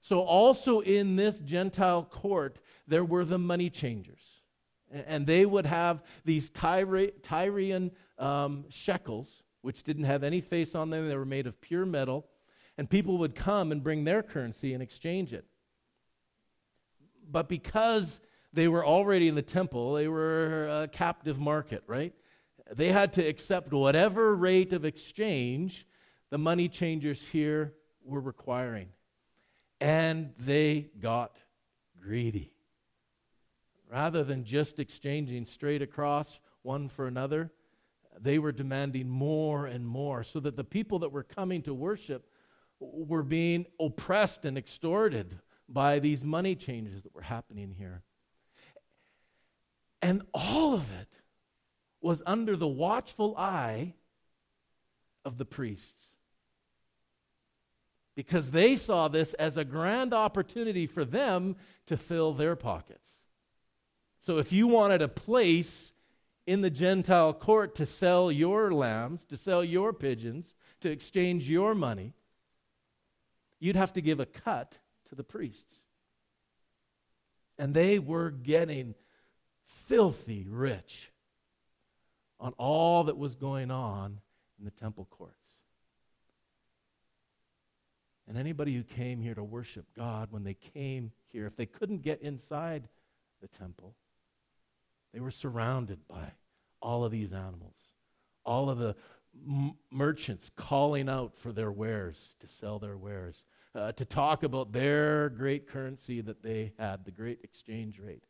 So 0.02 0.20
also 0.22 0.82
in 0.82 1.16
this 1.16 1.40
Gentile 1.40 2.04
court, 2.04 2.60
there 2.88 3.06
were 3.06 3.26
the 3.26 3.40
money 3.40 3.70
changers. 3.70 4.31
And 4.92 5.26
they 5.26 5.46
would 5.46 5.66
have 5.66 6.04
these 6.26 6.50
Tyrian 6.50 7.92
um, 8.18 8.66
shekels, 8.70 9.44
which 9.62 9.84
didn't 9.84 10.04
have 10.04 10.24
any 10.24 10.42
face 10.42 10.76
on 10.76 10.90
them. 10.90 11.08
They 11.08 11.16
were 11.16 11.26
made 11.26 11.48
of 11.48 11.62
pure 11.62 11.86
metal. 11.86 12.28
And 12.78 12.90
people 12.90 13.18
would 13.20 13.36
come 13.36 13.72
and 13.72 13.84
bring 13.84 14.04
their 14.04 14.24
currency 14.24 14.74
and 14.74 14.82
exchange 14.82 15.34
it. 15.34 15.46
But 17.30 17.48
because 17.48 18.20
they 18.54 18.68
were 18.68 18.86
already 18.86 19.28
in 19.28 19.36
the 19.36 19.42
temple, 19.42 19.94
they 19.94 20.08
were 20.08 20.68
a 20.84 20.88
captive 20.88 21.40
market, 21.40 21.84
right? 21.88 22.14
They 22.74 22.90
had 22.90 23.14
to 23.14 23.22
accept 23.22 23.72
whatever 23.72 24.36
rate 24.36 24.74
of 24.74 24.86
exchange 24.86 25.86
the 26.30 26.38
money 26.38 26.70
changers 26.70 27.22
here 27.28 27.74
were 28.04 28.22
requiring. 28.22 28.90
And 29.80 30.34
they 30.38 30.90
got 31.00 31.38
greedy. 32.02 32.51
Rather 33.92 34.24
than 34.24 34.46
just 34.46 34.80
exchanging 34.80 35.46
straight 35.46 35.82
across 35.82 36.40
one 36.62 36.88
for 36.88 37.08
another, 37.08 37.52
they 38.18 38.40
were 38.40 38.54
demanding 38.54 39.10
more 39.10 39.66
and 39.66 39.86
more 39.86 40.24
so 40.24 40.40
that 40.40 40.56
the 40.56 40.64
people 40.64 41.00
that 41.00 41.12
were 41.12 41.24
coming 41.24 41.62
to 41.62 41.74
worship 41.74 42.30
were 42.80 43.24
being 43.24 43.66
oppressed 43.80 44.46
and 44.46 44.58
extorted 44.58 45.40
by 45.68 46.00
these 46.00 46.24
money 46.24 46.56
changes 46.56 47.04
that 47.04 47.14
were 47.14 47.22
happening 47.22 47.76
here. 47.78 48.02
And 50.02 50.24
all 50.34 50.74
of 50.74 50.92
it 50.94 51.10
was 52.00 52.24
under 52.26 52.56
the 52.56 52.68
watchful 52.68 53.36
eye 53.38 53.94
of 55.26 55.38
the 55.38 55.46
priests. 55.46 56.06
Because 58.16 58.52
they 58.52 58.78
saw 58.78 59.10
this 59.10 59.34
as 59.34 59.58
a 59.58 59.66
grand 59.66 60.14
opportunity 60.14 60.88
for 60.88 61.04
them 61.04 61.58
to 61.88 61.98
fill 61.98 62.34
their 62.34 62.56
pockets. 62.56 63.21
So 64.22 64.38
if 64.38 64.54
you 64.54 64.68
wanted 64.68 65.02
a 65.02 65.08
place 65.08 65.94
in 66.46 66.62
the 66.62 66.70
Gentile 66.70 67.34
court 67.34 67.76
to 67.76 67.86
sell 67.86 68.32
your 68.32 68.72
lambs, 68.72 69.26
to 69.26 69.38
sell 69.38 69.64
your 69.64 69.94
pigeons, 69.94 70.54
to 70.82 70.90
exchange 70.90 71.50
your 71.50 71.74
money, 71.74 72.14
you'd 73.60 73.76
have 73.76 73.94
to 73.94 74.02
give 74.02 74.20
a 74.20 74.26
cut 74.26 74.78
to 75.10 75.16
the 75.16 75.24
priests. 75.24 75.76
And 77.58 77.74
they 77.74 78.00
were 78.00 78.32
getting 78.32 78.96
filthy 79.66 80.48
rich 80.50 81.12
on 82.40 82.54
all 82.58 83.06
that 83.06 83.18
was 83.18 83.36
going 83.36 83.70
on 83.72 84.20
in 84.60 84.66
the 84.66 84.72
temple 84.72 85.08
courts. 85.10 85.36
And 88.28 88.38
anybody 88.38 88.76
who 88.76 88.84
came 88.84 89.20
here 89.20 89.36
to 89.36 89.44
worship 89.44 89.86
God, 89.96 90.30
when 90.32 90.44
they 90.44 90.54
came 90.54 91.12
here, 91.32 91.46
if 91.46 91.56
they 91.56 91.66
couldn't 91.66 92.02
get 92.02 92.22
inside 92.22 92.88
the 93.42 93.48
temple, 93.48 93.96
they 95.14 95.20
were 95.20 95.32
surrounded 95.32 96.00
by 96.08 96.34
all 96.82 97.04
of 97.04 97.12
these 97.12 97.34
animals, 97.34 97.76
all 98.46 98.70
of 98.70 98.78
the 98.80 98.96
m- 99.48 99.76
merchants 99.92 100.50
calling 100.56 101.10
out 101.10 101.38
for 101.38 101.52
their 101.52 101.72
wares 101.72 102.36
to 102.40 102.48
sell 102.48 102.80
their 102.80 102.98
wares, 102.98 103.46
uh, 103.76 103.92
to 103.94 104.06
talk 104.06 104.44
about 104.44 104.72
their 104.72 105.30
great 105.30 105.68
currency 105.68 106.22
that 106.22 106.42
they 106.42 106.74
had, 106.80 107.06
the 107.06 107.12
great 107.12 107.40
exchange 107.44 108.00
rate. 108.00 108.24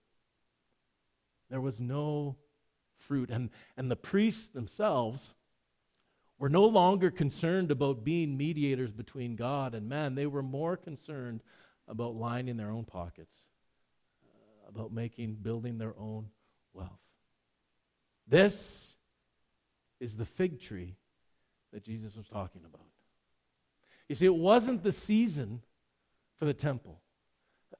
There 1.50 1.61
was 1.61 1.79
no 1.79 2.38
fruit. 2.97 3.29
And, 3.29 3.50
and 3.77 3.89
the 3.89 3.95
priests 3.95 4.50
themselves 4.50 5.33
were 6.38 6.50
no 6.50 6.65
longer 6.65 7.11
concerned 7.11 7.71
about 7.71 8.03
being 8.03 8.38
mediators 8.38 8.91
between 8.91 9.35
God 9.35 9.75
and 9.75 9.88
man. 9.88 10.15
They 10.15 10.27
were 10.27 10.43
more 10.43 10.77
concerned 10.77 11.43
about 11.88 12.15
lining 12.15 12.58
their 12.58 12.71
own 12.71 12.86
pockets, 12.86 13.45
uh, 14.23 14.69
about 14.69 14.91
making, 14.91 15.36
building 15.36 15.77
their 15.77 15.93
own 15.99 16.29
wealth. 16.73 16.99
This 18.27 18.93
is 19.99 20.17
the 20.17 20.25
fig 20.25 20.60
tree 20.60 20.95
that 21.73 21.84
Jesus 21.84 22.15
was 22.15 22.27
talking 22.27 22.62
about. 22.65 22.86
You 24.07 24.15
see, 24.15 24.25
it 24.25 24.36
wasn't 24.36 24.84
the 24.84 24.91
season 24.91 25.62
for 26.38 26.45
the 26.45 26.53
temple. 26.53 27.01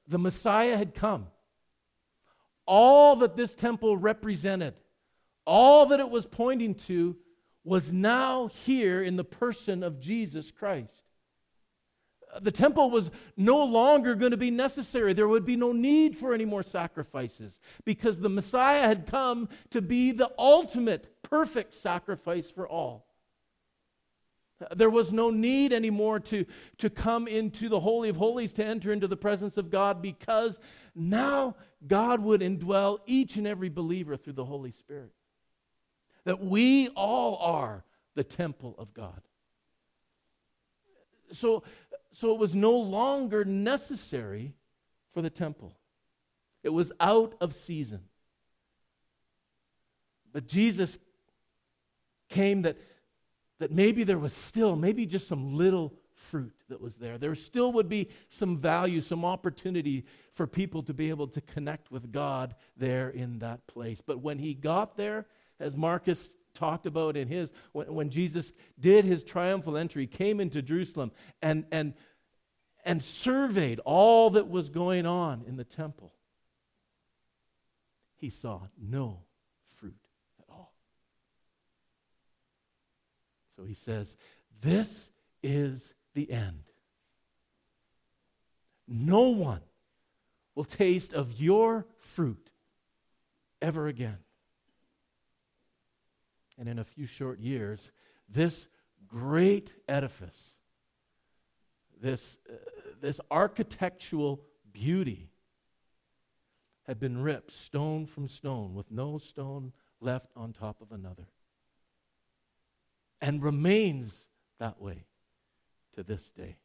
The 0.06 0.18
Messiah 0.18 0.76
had 0.76 0.94
come 0.94 1.26
all 2.66 3.16
that 3.16 3.36
this 3.36 3.54
temple 3.54 3.96
represented, 3.96 4.74
all 5.44 5.86
that 5.86 6.00
it 6.00 6.10
was 6.10 6.26
pointing 6.26 6.74
to, 6.74 7.16
was 7.64 7.92
now 7.92 8.48
here 8.48 9.02
in 9.02 9.16
the 9.16 9.24
person 9.24 9.82
of 9.82 10.00
Jesus 10.00 10.50
Christ. 10.50 11.01
The 12.40 12.50
temple 12.50 12.90
was 12.90 13.10
no 13.36 13.62
longer 13.64 14.14
going 14.14 14.30
to 14.30 14.38
be 14.38 14.50
necessary. 14.50 15.12
There 15.12 15.28
would 15.28 15.44
be 15.44 15.56
no 15.56 15.72
need 15.72 16.16
for 16.16 16.32
any 16.32 16.46
more 16.46 16.62
sacrifices 16.62 17.60
because 17.84 18.20
the 18.20 18.30
Messiah 18.30 18.88
had 18.88 19.06
come 19.06 19.48
to 19.70 19.82
be 19.82 20.12
the 20.12 20.30
ultimate, 20.38 21.22
perfect 21.22 21.74
sacrifice 21.74 22.50
for 22.50 22.66
all. 22.66 23.06
There 24.74 24.90
was 24.90 25.12
no 25.12 25.30
need 25.30 25.72
anymore 25.72 26.20
to, 26.20 26.44
to 26.78 26.90
come 26.90 27.26
into 27.26 27.68
the 27.68 27.80
Holy 27.80 28.08
of 28.08 28.16
Holies 28.16 28.52
to 28.54 28.64
enter 28.64 28.92
into 28.92 29.08
the 29.08 29.16
presence 29.16 29.56
of 29.56 29.70
God 29.70 30.00
because 30.02 30.60
now 30.94 31.56
God 31.86 32.20
would 32.20 32.40
indwell 32.40 32.98
each 33.06 33.36
and 33.36 33.46
every 33.46 33.68
believer 33.68 34.16
through 34.16 34.34
the 34.34 34.44
Holy 34.44 34.70
Spirit. 34.70 35.12
That 36.24 36.42
we 36.42 36.88
all 36.90 37.36
are 37.38 37.84
the 38.14 38.24
temple 38.24 38.74
of 38.78 38.94
God. 38.94 39.20
So, 41.32 41.62
so 42.12 42.32
it 42.32 42.38
was 42.38 42.54
no 42.54 42.76
longer 42.76 43.44
necessary 43.44 44.54
for 45.12 45.22
the 45.22 45.30
temple, 45.30 45.76
it 46.62 46.70
was 46.72 46.92
out 47.00 47.34
of 47.40 47.52
season. 47.52 48.00
But 50.32 50.46
Jesus 50.46 50.98
came 52.30 52.62
that, 52.62 52.78
that 53.58 53.70
maybe 53.70 54.04
there 54.04 54.18
was 54.18 54.32
still, 54.32 54.76
maybe 54.76 55.04
just 55.04 55.28
some 55.28 55.56
little 55.56 55.92
fruit 56.14 56.54
that 56.68 56.80
was 56.80 56.96
there. 56.96 57.18
There 57.18 57.34
still 57.34 57.72
would 57.72 57.88
be 57.88 58.08
some 58.28 58.56
value, 58.56 59.00
some 59.00 59.24
opportunity 59.24 60.04
for 60.32 60.46
people 60.46 60.82
to 60.84 60.94
be 60.94 61.10
able 61.10 61.26
to 61.28 61.40
connect 61.40 61.90
with 61.90 62.12
God 62.12 62.54
there 62.76 63.10
in 63.10 63.40
that 63.40 63.66
place. 63.66 64.00
But 64.00 64.20
when 64.20 64.38
he 64.38 64.54
got 64.54 64.96
there, 64.96 65.26
as 65.60 65.76
Marcus 65.76 66.30
talked 66.54 66.86
about 66.86 67.16
in 67.16 67.28
his, 67.28 67.50
when, 67.72 67.92
when 67.92 68.10
Jesus 68.10 68.52
did 68.78 69.04
his 69.04 69.24
triumphal 69.24 69.76
entry, 69.76 70.06
came 70.06 70.40
into 70.40 70.62
Jerusalem 70.62 71.12
and, 71.40 71.64
and, 71.72 71.94
and 72.84 73.02
surveyed 73.02 73.80
all 73.80 74.30
that 74.30 74.48
was 74.48 74.68
going 74.68 75.06
on 75.06 75.44
in 75.46 75.56
the 75.56 75.64
temple, 75.64 76.14
he 78.16 78.30
saw 78.30 78.60
no 78.80 79.20
fruit 79.64 80.08
at 80.38 80.46
all. 80.48 80.72
So 83.56 83.64
he 83.64 83.74
says, 83.74 84.16
This 84.60 85.10
is 85.42 85.94
the 86.14 86.30
end. 86.30 86.64
No 88.86 89.30
one 89.30 89.60
will 90.54 90.64
taste 90.64 91.14
of 91.14 91.40
your 91.40 91.86
fruit 91.96 92.50
ever 93.60 93.86
again. 93.86 94.18
And 96.58 96.68
in 96.68 96.78
a 96.78 96.84
few 96.84 97.06
short 97.06 97.40
years, 97.40 97.92
this 98.28 98.68
great 99.06 99.74
edifice, 99.88 100.56
this, 102.00 102.36
uh, 102.48 102.54
this 103.00 103.20
architectural 103.30 104.42
beauty, 104.72 105.28
had 106.84 106.98
been 106.98 107.22
ripped 107.22 107.52
stone 107.52 108.06
from 108.06 108.26
stone 108.26 108.74
with 108.74 108.90
no 108.90 109.18
stone 109.18 109.72
left 110.00 110.30
on 110.34 110.52
top 110.52 110.80
of 110.80 110.90
another. 110.90 111.28
And 113.20 113.42
remains 113.42 114.26
that 114.58 114.80
way 114.80 115.04
to 115.94 116.02
this 116.02 116.30
day. 116.32 116.56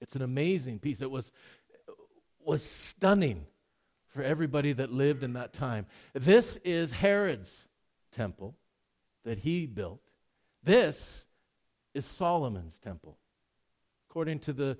It's 0.00 0.16
an 0.16 0.22
amazing 0.22 0.78
piece. 0.78 1.02
It 1.02 1.10
was, 1.10 1.30
was 2.42 2.62
stunning 2.62 3.46
for 4.10 4.22
everybody 4.22 4.72
that 4.72 4.92
lived 4.92 5.22
in 5.22 5.32
that 5.34 5.52
time. 5.52 5.86
This 6.12 6.56
is 6.64 6.92
Herod's 6.92 7.64
temple 8.12 8.56
that 9.24 9.38
he 9.38 9.66
built. 9.66 10.00
This 10.62 11.24
is 11.94 12.04
Solomon's 12.04 12.78
temple. 12.78 13.18
According 14.08 14.40
to 14.40 14.52
the, 14.52 14.76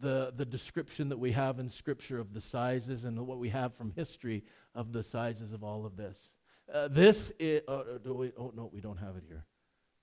the, 0.00 0.32
the 0.36 0.44
description 0.44 1.08
that 1.10 1.18
we 1.18 1.30
have 1.32 1.60
in 1.60 1.68
Scripture 1.68 2.18
of 2.18 2.32
the 2.32 2.40
sizes 2.40 3.04
and 3.04 3.24
what 3.26 3.38
we 3.38 3.50
have 3.50 3.74
from 3.74 3.92
history 3.92 4.42
of 4.74 4.92
the 4.92 5.02
sizes 5.02 5.52
of 5.52 5.62
all 5.62 5.86
of 5.86 5.96
this. 5.96 6.32
Uh, 6.72 6.88
this 6.88 7.32
is, 7.38 7.62
uh, 7.68 7.84
we, 8.04 8.32
oh 8.36 8.52
no, 8.56 8.70
we 8.72 8.80
don't 8.80 8.96
have 8.96 9.16
it 9.16 9.22
here. 9.28 9.44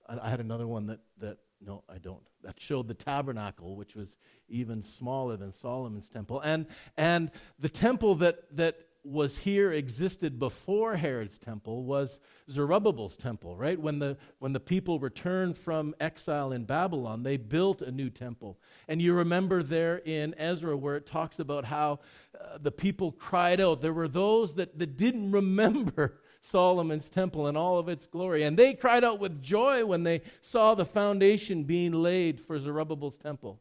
I, 0.08 0.26
I 0.26 0.30
had 0.30 0.40
another 0.40 0.66
one 0.66 0.86
that, 0.86 1.00
that 1.18 1.38
no, 1.64 1.84
I 1.88 1.98
don't. 1.98 2.22
That 2.42 2.60
showed 2.60 2.88
the 2.88 2.94
tabernacle, 2.94 3.76
which 3.76 3.94
was 3.94 4.16
even 4.48 4.82
smaller 4.82 5.36
than 5.36 5.52
Solomon's 5.52 6.08
temple. 6.08 6.40
And, 6.40 6.66
and 6.96 7.30
the 7.58 7.68
temple 7.68 8.16
that, 8.16 8.56
that 8.56 8.76
was 9.04 9.38
here 9.38 9.72
existed 9.72 10.38
before 10.38 10.96
Herod's 10.96 11.38
temple 11.38 11.82
was 11.84 12.20
Zerubbabel's 12.48 13.16
temple, 13.16 13.56
right? 13.56 13.78
When 13.78 13.98
the, 13.98 14.16
when 14.38 14.52
the 14.52 14.60
people 14.60 15.00
returned 15.00 15.56
from 15.56 15.94
exile 15.98 16.52
in 16.52 16.64
Babylon, 16.64 17.22
they 17.22 17.36
built 17.36 17.82
a 17.82 17.90
new 17.90 18.10
temple. 18.10 18.58
And 18.86 19.02
you 19.02 19.14
remember 19.14 19.62
there 19.62 20.00
in 20.04 20.34
Ezra 20.38 20.76
where 20.76 20.96
it 20.96 21.06
talks 21.06 21.40
about 21.40 21.64
how 21.64 22.00
uh, 22.40 22.58
the 22.60 22.70
people 22.70 23.10
cried 23.12 23.60
out. 23.60 23.80
There 23.80 23.92
were 23.92 24.08
those 24.08 24.54
that, 24.54 24.78
that 24.78 24.96
didn't 24.96 25.32
remember 25.32 26.20
Solomon's 26.42 27.08
temple 27.08 27.46
and 27.46 27.56
all 27.56 27.78
of 27.78 27.88
its 27.88 28.04
glory. 28.06 28.42
And 28.42 28.58
they 28.58 28.74
cried 28.74 29.04
out 29.04 29.20
with 29.20 29.42
joy 29.42 29.86
when 29.86 30.02
they 30.02 30.22
saw 30.42 30.74
the 30.74 30.84
foundation 30.84 31.62
being 31.62 31.92
laid 31.92 32.40
for 32.40 32.58
Zerubbabel's 32.58 33.16
temple. 33.16 33.60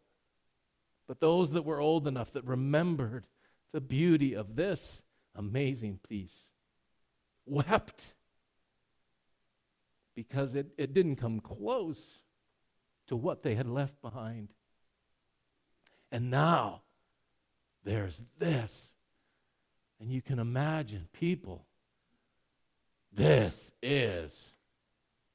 But 1.08 1.20
those 1.20 1.52
that 1.52 1.64
were 1.64 1.80
old 1.80 2.08
enough 2.08 2.34
that 2.34 2.44
remembered 2.44 3.28
the 3.72 3.82
beauty 3.82 4.34
of 4.36 4.56
this 4.56 5.04
amazing 5.36 6.00
piece 6.08 6.48
wept 7.46 8.16
because 10.16 10.56
it, 10.56 10.72
it 10.78 10.94
didn't 10.94 11.16
come 11.18 11.40
close 11.40 12.20
to 13.08 13.16
what 13.16 13.44
they 13.44 13.56
had 13.56 13.68
left 13.68 14.02
behind. 14.02 14.50
And 16.12 16.32
now 16.32 16.82
there's 17.84 18.22
this. 18.40 18.92
And 20.00 20.12
you 20.12 20.22
can 20.22 20.40
imagine 20.40 21.08
people 21.14 21.68
this 23.12 23.72
is, 23.82 24.54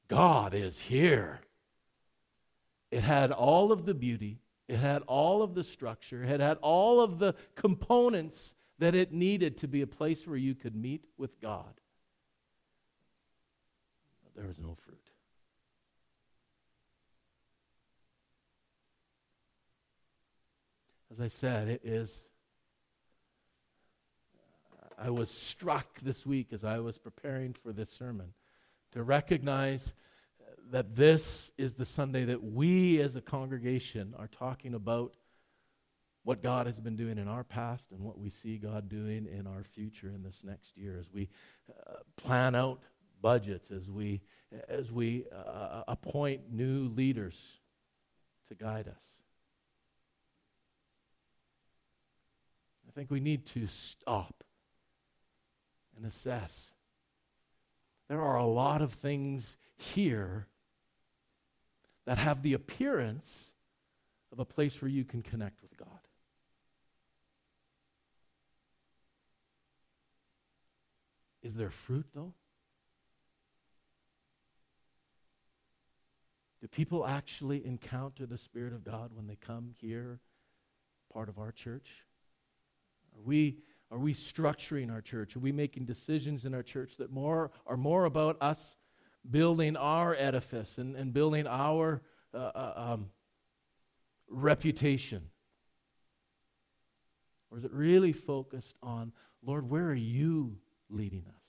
God 0.09 0.55
is 0.55 0.81
here. 0.81 1.41
It 2.91 3.03
had 3.03 3.33
all 3.33 3.73
of 3.73 3.85
the 3.85 3.95
beauty, 3.95 4.41
it 4.69 4.77
had 4.77 5.03
all 5.07 5.43
of 5.43 5.55
the 5.55 5.65
structure, 5.65 6.23
it 6.23 6.41
had 6.41 6.59
all 6.63 7.01
of 7.01 7.19
the 7.19 7.35
components 7.55 8.55
that 8.79 8.95
it 8.95 9.13
needed 9.13 9.59
to 9.59 9.69
be 9.69 9.83
a 9.83 9.87
place 9.87 10.27
where 10.27 10.37
you 10.37 10.55
could 10.55 10.75
meet 10.75 11.05
with 11.17 11.41
God. 11.41 11.81
But 14.23 14.35
there 14.35 14.47
was 14.47 14.59
no 14.59 14.75
fruit. 14.75 14.99
As 21.11 21.21
I 21.21 21.29
said, 21.29 21.69
it 21.69 21.81
is 21.85 22.29
I 24.99 25.11
was 25.11 25.31
struck 25.31 26.01
this 26.01 26.25
week 26.25 26.53
as 26.53 26.65
I 26.65 26.79
was 26.79 26.97
preparing 26.97 27.53
for 27.53 27.73
this 27.73 27.91
sermon 27.91 28.33
to 28.93 29.03
recognize 29.03 29.93
that 30.71 30.97
this 30.97 31.51
is 31.59 31.75
the 31.75 31.85
Sunday 31.85 32.25
that 32.25 32.43
we 32.43 33.01
as 33.01 33.15
a 33.15 33.21
congregation 33.21 34.15
are 34.19 34.27
talking 34.27 34.75
about 34.75 35.15
what 36.25 36.43
God 36.43 36.67
has 36.67 36.81
been 36.81 36.97
doing 36.97 37.19
in 37.19 37.29
our 37.29 37.45
past 37.45 37.93
and 37.93 38.01
what 38.01 38.19
we 38.19 38.31
see 38.31 38.57
God 38.59 38.89
doing 38.89 39.27
in 39.27 39.47
our 39.47 39.63
future 39.63 40.09
in 40.09 40.23
this 40.23 40.41
next 40.43 40.77
year 40.77 40.97
as 40.99 41.13
we 41.13 41.29
uh, 41.71 41.99
plan 42.17 42.55
out 42.55 42.81
budgets, 43.21 43.71
as 43.71 43.89
we, 43.89 44.23
as 44.69 44.91
we 44.91 45.27
uh, 45.33 45.83
appoint 45.87 46.53
new 46.53 46.89
leaders 46.89 47.39
to 48.49 48.55
guide 48.55 48.89
us. 48.89 49.03
I 52.89 52.93
think 52.93 53.11
we 53.11 53.21
need 53.21 53.47
to 53.47 53.69
stop 53.69 54.43
and 55.97 56.07
assess. 56.07 56.73
There 58.09 58.21
are 58.21 58.37
a 58.37 58.47
lot 58.47 58.83
of 58.83 58.93
things 58.93 59.57
here 59.77 60.47
that 62.05 62.19
have 62.19 62.43
the 62.43 62.53
appearance 62.53 63.53
of 64.33 64.39
a 64.39 64.45
place 64.45 64.81
where 64.81 64.91
you 64.91 65.05
can 65.05 65.23
connect 65.23 65.63
with 65.63 65.77
God. 65.77 65.89
Is 71.43 71.55
there 71.55 71.71
fruit, 71.71 72.07
though? 72.15 72.33
Do 76.61 76.69
people 76.69 77.07
actually 77.07 77.65
encounter 77.65 78.27
the 78.27 78.39
Spirit 78.39 78.73
of 78.73 78.83
God 78.83 79.13
when 79.15 79.27
they 79.27 79.37
come 79.37 79.71
here, 79.81 80.21
part 81.13 81.29
of 81.29 81.39
our 81.39 81.53
church? 81.53 82.05
Are 83.15 83.23
we 83.23 83.59
are 83.91 83.99
we 83.99 84.15
structuring 84.15 84.93
our 84.93 85.01
church? 85.01 85.37
Are 85.37 85.41
we 85.41 85.53
making 85.53 85.85
decisions 85.85 86.45
in 86.45 86.55
our 86.55 86.63
church 86.63 86.97
that 86.97 87.13
more 87.13 87.51
are 87.67 87.77
more 87.77 88.05
about 88.05 88.37
us 88.41 88.77
building 89.31 89.77
our 89.77 90.15
edifice 90.17 90.79
and, 90.79 90.97
and 90.97 91.13
building 91.13 91.47
our 91.47 92.03
uh, 92.35 92.39
uh, 92.39 92.73
um, 92.77 93.11
reputation? 94.29 95.31
Or 97.51 97.59
is 97.59 97.65
it 97.65 97.73
really 97.73 98.13
focused 98.13 98.77
on, 98.83 99.13
Lord, 99.43 99.71
where 99.71 99.87
are 99.87 99.95
you 99.95 100.59
leading 100.91 101.25
us? 101.29 101.45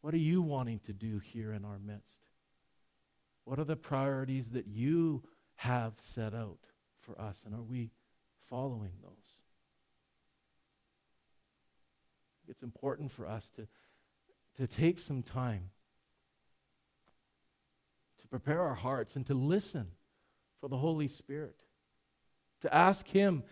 What 0.00 0.14
are 0.14 0.18
you 0.18 0.42
wanting 0.42 0.80
to 0.80 0.92
do 0.92 1.18
here 1.18 1.52
in 1.52 1.64
our 1.64 1.78
midst? 1.78 2.26
What 3.44 3.58
are 3.58 3.64
the 3.64 3.76
priorities 3.76 4.50
that 4.50 4.66
you 4.66 5.22
have 5.56 5.94
set 5.98 6.34
out 6.34 6.58
for 6.98 7.20
us? 7.20 7.42
And 7.44 7.54
are 7.54 7.62
we 7.62 7.90
following 8.48 8.92
those? 9.02 9.19
It's 12.50 12.62
important 12.62 13.12
for 13.12 13.26
us 13.26 13.48
to, 13.56 13.68
to 14.56 14.66
take 14.66 14.98
some 14.98 15.22
time 15.22 15.70
to 18.18 18.28
prepare 18.28 18.60
our 18.60 18.74
hearts 18.74 19.16
and 19.16 19.24
to 19.26 19.34
listen 19.34 19.86
for 20.60 20.68
the 20.68 20.76
Holy 20.76 21.08
Spirit, 21.08 21.56
to 22.60 22.74
ask 22.74 23.06
Him 23.06 23.44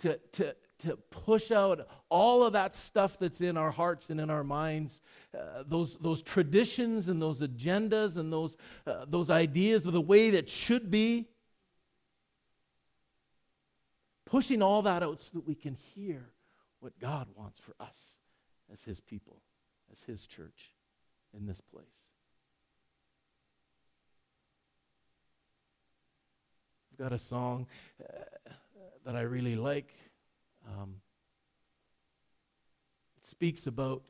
to, 0.00 0.18
to, 0.32 0.54
to 0.80 0.96
push 1.10 1.52
out 1.52 1.88
all 2.10 2.44
of 2.44 2.52
that 2.52 2.74
stuff 2.74 3.16
that's 3.18 3.40
in 3.40 3.56
our 3.56 3.70
hearts 3.70 4.10
and 4.10 4.20
in 4.20 4.28
our 4.28 4.44
minds, 4.44 5.00
uh, 5.32 5.62
those, 5.66 5.96
those 6.00 6.20
traditions 6.20 7.08
and 7.08 7.22
those 7.22 7.38
agendas 7.40 8.16
and 8.16 8.32
those, 8.32 8.56
uh, 8.86 9.06
those 9.08 9.30
ideas 9.30 9.86
of 9.86 9.92
the 9.92 10.00
way 10.00 10.30
that 10.30 10.48
should 10.48 10.90
be. 10.90 11.26
Pushing 14.26 14.62
all 14.62 14.82
that 14.82 15.02
out 15.02 15.22
so 15.22 15.30
that 15.34 15.46
we 15.46 15.54
can 15.54 15.74
hear 15.74 16.33
what 16.84 16.98
God 16.98 17.28
wants 17.34 17.58
for 17.58 17.74
us 17.80 17.98
as 18.70 18.82
His 18.82 19.00
people, 19.00 19.40
as 19.90 20.02
His 20.02 20.26
church 20.26 20.74
in 21.34 21.46
this 21.46 21.58
place. 21.62 21.86
I've 26.92 26.98
got 26.98 27.14
a 27.14 27.18
song 27.18 27.66
uh, 28.02 28.50
that 29.06 29.16
I 29.16 29.22
really 29.22 29.56
like. 29.56 29.94
Um, 30.68 30.96
it 33.16 33.26
speaks 33.26 33.66
about 33.66 34.02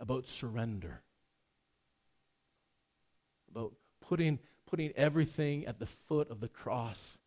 about 0.00 0.26
surrender, 0.26 1.02
about 3.50 3.74
putting 4.00 4.38
putting 4.64 4.92
everything 4.96 5.66
at 5.66 5.78
the 5.78 5.86
foot 5.86 6.30
of 6.30 6.40
the 6.40 6.48
cross 6.48 7.18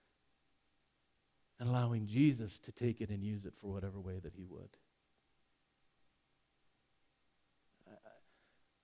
and 1.59 1.69
allowing 1.69 2.07
Jesus 2.07 2.57
to 2.59 2.71
take 2.71 3.01
it 3.01 3.09
and 3.09 3.23
use 3.23 3.45
it 3.45 3.53
for 3.59 3.71
whatever 3.71 3.99
way 3.99 4.19
that 4.19 4.33
he 4.35 4.45
would. 4.45 4.69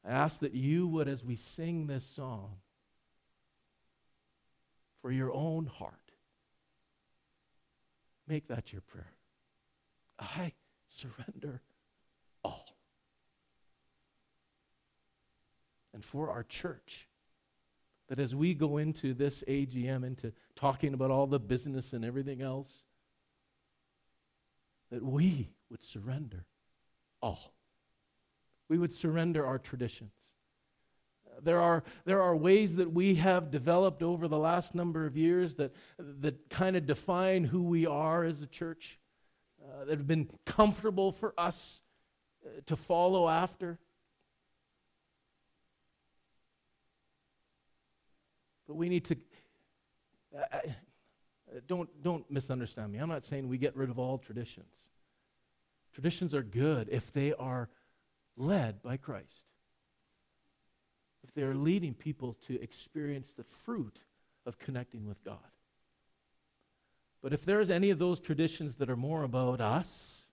I 0.05 0.11
ask 0.11 0.39
that 0.39 0.53
you 0.53 0.87
would, 0.87 1.07
as 1.07 1.23
we 1.23 1.35
sing 1.35 1.87
this 1.87 2.05
song, 2.05 2.57
for 5.01 5.11
your 5.11 5.31
own 5.33 5.65
heart, 5.65 6.11
make 8.27 8.47
that 8.47 8.71
your 8.71 8.81
prayer. 8.81 9.13
I 10.19 10.51
surrender 10.87 11.61
all. 12.43 12.77
And 15.93 16.03
for 16.03 16.29
our 16.29 16.43
church, 16.43 17.07
that 18.07 18.19
as 18.19 18.35
we 18.35 18.53
go 18.53 18.77
into 18.77 19.13
this 19.13 19.43
AGM, 19.47 20.05
into 20.05 20.31
talking 20.55 20.93
about 20.93 21.11
all 21.11 21.27
the 21.27 21.39
business 21.39 21.93
and 21.93 22.05
everything 22.05 22.41
else, 22.41 22.83
that 24.91 25.03
we 25.03 25.49
would 25.69 25.83
surrender 25.83 26.45
all. 27.21 27.53
We 28.69 28.77
would 28.77 28.93
surrender 28.93 29.45
our 29.45 29.57
traditions. 29.57 30.13
There 31.43 31.59
are, 31.59 31.83
there 32.05 32.21
are 32.21 32.35
ways 32.35 32.75
that 32.77 32.91
we 32.91 33.15
have 33.15 33.51
developed 33.51 34.01
over 34.01 34.27
the 34.27 34.37
last 34.37 34.73
number 34.73 35.05
of 35.05 35.17
years 35.17 35.55
that, 35.55 35.73
that 35.97 36.49
kind 36.49 36.75
of 36.75 36.85
define 36.85 37.43
who 37.43 37.63
we 37.63 37.85
are 37.85 38.23
as 38.23 38.41
a 38.41 38.47
church, 38.47 38.99
uh, 39.61 39.85
that 39.85 39.97
have 39.97 40.07
been 40.07 40.29
comfortable 40.45 41.11
for 41.11 41.33
us 41.37 41.81
uh, 42.45 42.49
to 42.67 42.75
follow 42.75 43.27
after. 43.27 43.79
But 48.67 48.75
we 48.75 48.89
need 48.89 49.05
to. 49.05 49.17
Uh, 50.35 50.59
don't, 51.67 51.89
don't 52.03 52.29
misunderstand 52.29 52.91
me. 52.91 52.99
I'm 52.99 53.09
not 53.09 53.25
saying 53.25 53.47
we 53.47 53.57
get 53.57 53.75
rid 53.75 53.89
of 53.89 53.99
all 53.99 54.17
traditions. 54.17 54.89
Traditions 55.93 56.33
are 56.33 56.43
good 56.43 56.89
if 56.91 57.13
they 57.13 57.33
are 57.33 57.69
led 58.35 58.81
by 58.81 58.97
Christ, 58.97 59.45
if 61.23 61.33
they 61.33 61.43
are 61.43 61.55
leading 61.55 61.93
people 61.93 62.35
to 62.47 62.61
experience 62.61 63.31
the 63.31 63.43
fruit 63.43 63.99
of 64.45 64.57
connecting 64.57 65.05
with 65.05 65.23
God. 65.23 65.37
But 67.21 67.33
if 67.33 67.45
there's 67.45 67.69
any 67.69 67.89
of 67.89 67.97
those 67.97 68.19
traditions 68.19 68.75
that 68.75 68.89
are 68.89 68.97
more 68.97 69.23
about 69.23 69.61
us, 69.61 70.23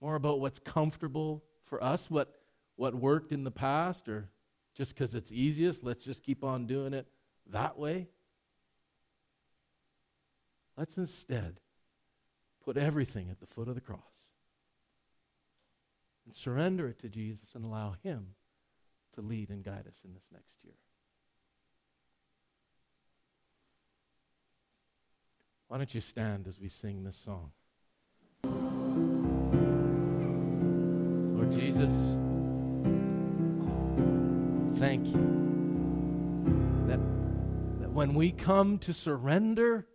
more 0.00 0.14
about 0.14 0.40
what's 0.40 0.58
comfortable 0.58 1.44
for 1.64 1.82
us, 1.82 2.10
what, 2.10 2.34
what 2.76 2.94
worked 2.94 3.30
in 3.30 3.44
the 3.44 3.50
past, 3.50 4.08
or 4.08 4.30
just 4.74 4.94
because 4.94 5.14
it's 5.14 5.30
easiest, 5.30 5.84
let's 5.84 6.04
just 6.04 6.22
keep 6.22 6.44
on 6.44 6.66
doing 6.66 6.94
it 6.94 7.06
that 7.50 7.78
way. 7.78 8.08
Let's 10.76 10.96
instead 10.96 11.60
put 12.64 12.76
everything 12.76 13.28
at 13.30 13.40
the 13.40 13.46
foot 13.46 13.68
of 13.68 13.74
the 13.74 13.80
cross 13.80 14.00
and 16.24 16.34
surrender 16.34 16.88
it 16.88 16.98
to 17.00 17.08
Jesus 17.08 17.54
and 17.54 17.64
allow 17.64 17.96
Him 18.02 18.28
to 19.14 19.20
lead 19.20 19.50
and 19.50 19.62
guide 19.62 19.86
us 19.86 20.00
in 20.04 20.14
this 20.14 20.24
next 20.32 20.56
year. 20.64 20.74
Why 25.68 25.78
don't 25.78 25.94
you 25.94 26.00
stand 26.00 26.46
as 26.46 26.60
we 26.60 26.68
sing 26.68 27.04
this 27.04 27.16
song? 27.16 27.50
Lord 31.34 31.50
Jesus, 31.52 31.94
thank 34.82 35.06
you 35.06 36.86
that, 36.88 36.98
that 37.78 37.92
when 37.92 38.14
we 38.14 38.32
come 38.32 38.78
to 38.78 38.92
surrender, 38.92 39.86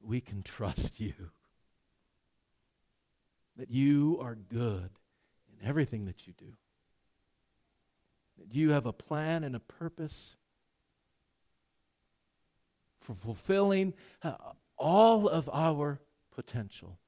we 0.00 0.20
can 0.20 0.42
trust 0.42 0.98
you. 0.98 1.14
That 3.56 3.70
you 3.70 4.18
are 4.20 4.34
good 4.34 4.90
in 5.48 5.64
everything 5.64 6.06
that 6.06 6.26
you 6.26 6.32
do. 6.36 6.54
That 8.38 8.52
you 8.52 8.72
have 8.72 8.86
a 8.86 8.92
plan 8.92 9.44
and 9.44 9.54
a 9.54 9.60
purpose 9.60 10.36
for 12.98 13.14
fulfilling 13.14 13.94
uh, 14.24 14.34
all 14.76 15.28
of 15.28 15.48
our 15.52 16.00
potential 16.34 16.98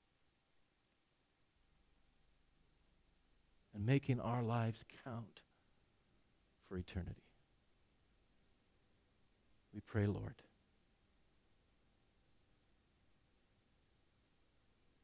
and 3.75 3.85
making 3.85 4.21
our 4.21 4.45
lives 4.45 4.85
count 5.05 5.41
for 6.75 6.79
eternity. 6.79 7.23
We 9.73 9.81
pray, 9.81 10.07
Lord. 10.07 10.35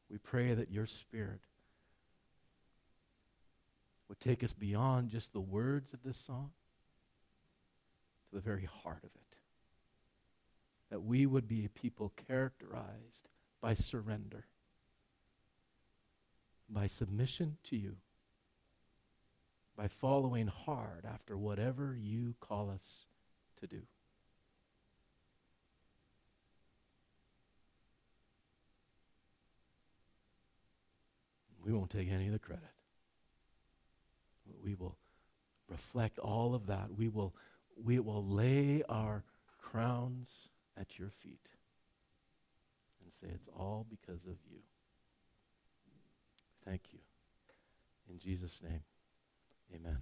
We 0.09 0.17
pray 0.17 0.53
that 0.53 0.69
your 0.69 0.85
Spirit 0.85 1.39
would 4.09 4.19
take 4.19 4.43
us 4.43 4.51
beyond 4.51 5.11
just 5.11 5.31
the 5.31 5.39
words 5.39 5.93
of 5.93 6.03
this 6.03 6.17
song 6.17 6.49
to 8.29 8.35
the 8.35 8.41
very 8.41 8.67
heart 8.83 9.03
of 9.03 9.11
it. 9.15 9.37
That 10.89 11.03
we 11.03 11.25
would 11.25 11.47
be 11.47 11.63
a 11.63 11.69
people 11.69 12.11
characterized 12.27 13.29
by 13.61 13.75
surrender, 13.75 14.43
by 16.69 16.87
submission 16.87 17.55
to 17.69 17.77
you, 17.77 17.95
by 19.77 19.87
following 19.87 20.47
hard 20.47 21.05
after 21.05 21.37
whatever 21.37 21.97
you 21.99 22.35
call 22.39 22.69
us 22.69 23.05
to 23.59 23.67
do. 23.67 23.81
We 31.63 31.71
won't 31.71 31.91
take 31.91 32.11
any 32.11 32.25
of 32.27 32.33
the 32.33 32.39
credit. 32.39 32.63
We 34.63 34.73
will 34.75 34.97
reflect 35.69 36.19
all 36.19 36.55
of 36.55 36.67
that. 36.67 36.87
We 36.95 37.07
will, 37.07 37.33
we 37.81 37.99
will 37.99 38.25
lay 38.25 38.83
our 38.89 39.23
crowns 39.61 40.29
at 40.77 40.97
your 40.99 41.09
feet 41.09 41.47
and 43.03 43.13
say 43.13 43.27
it's 43.33 43.47
all 43.57 43.85
because 43.89 44.25
of 44.25 44.37
you. 44.51 44.59
Thank 46.65 46.81
you. 46.91 46.99
In 48.09 48.19
Jesus' 48.19 48.59
name, 48.63 48.81
amen. 49.73 50.01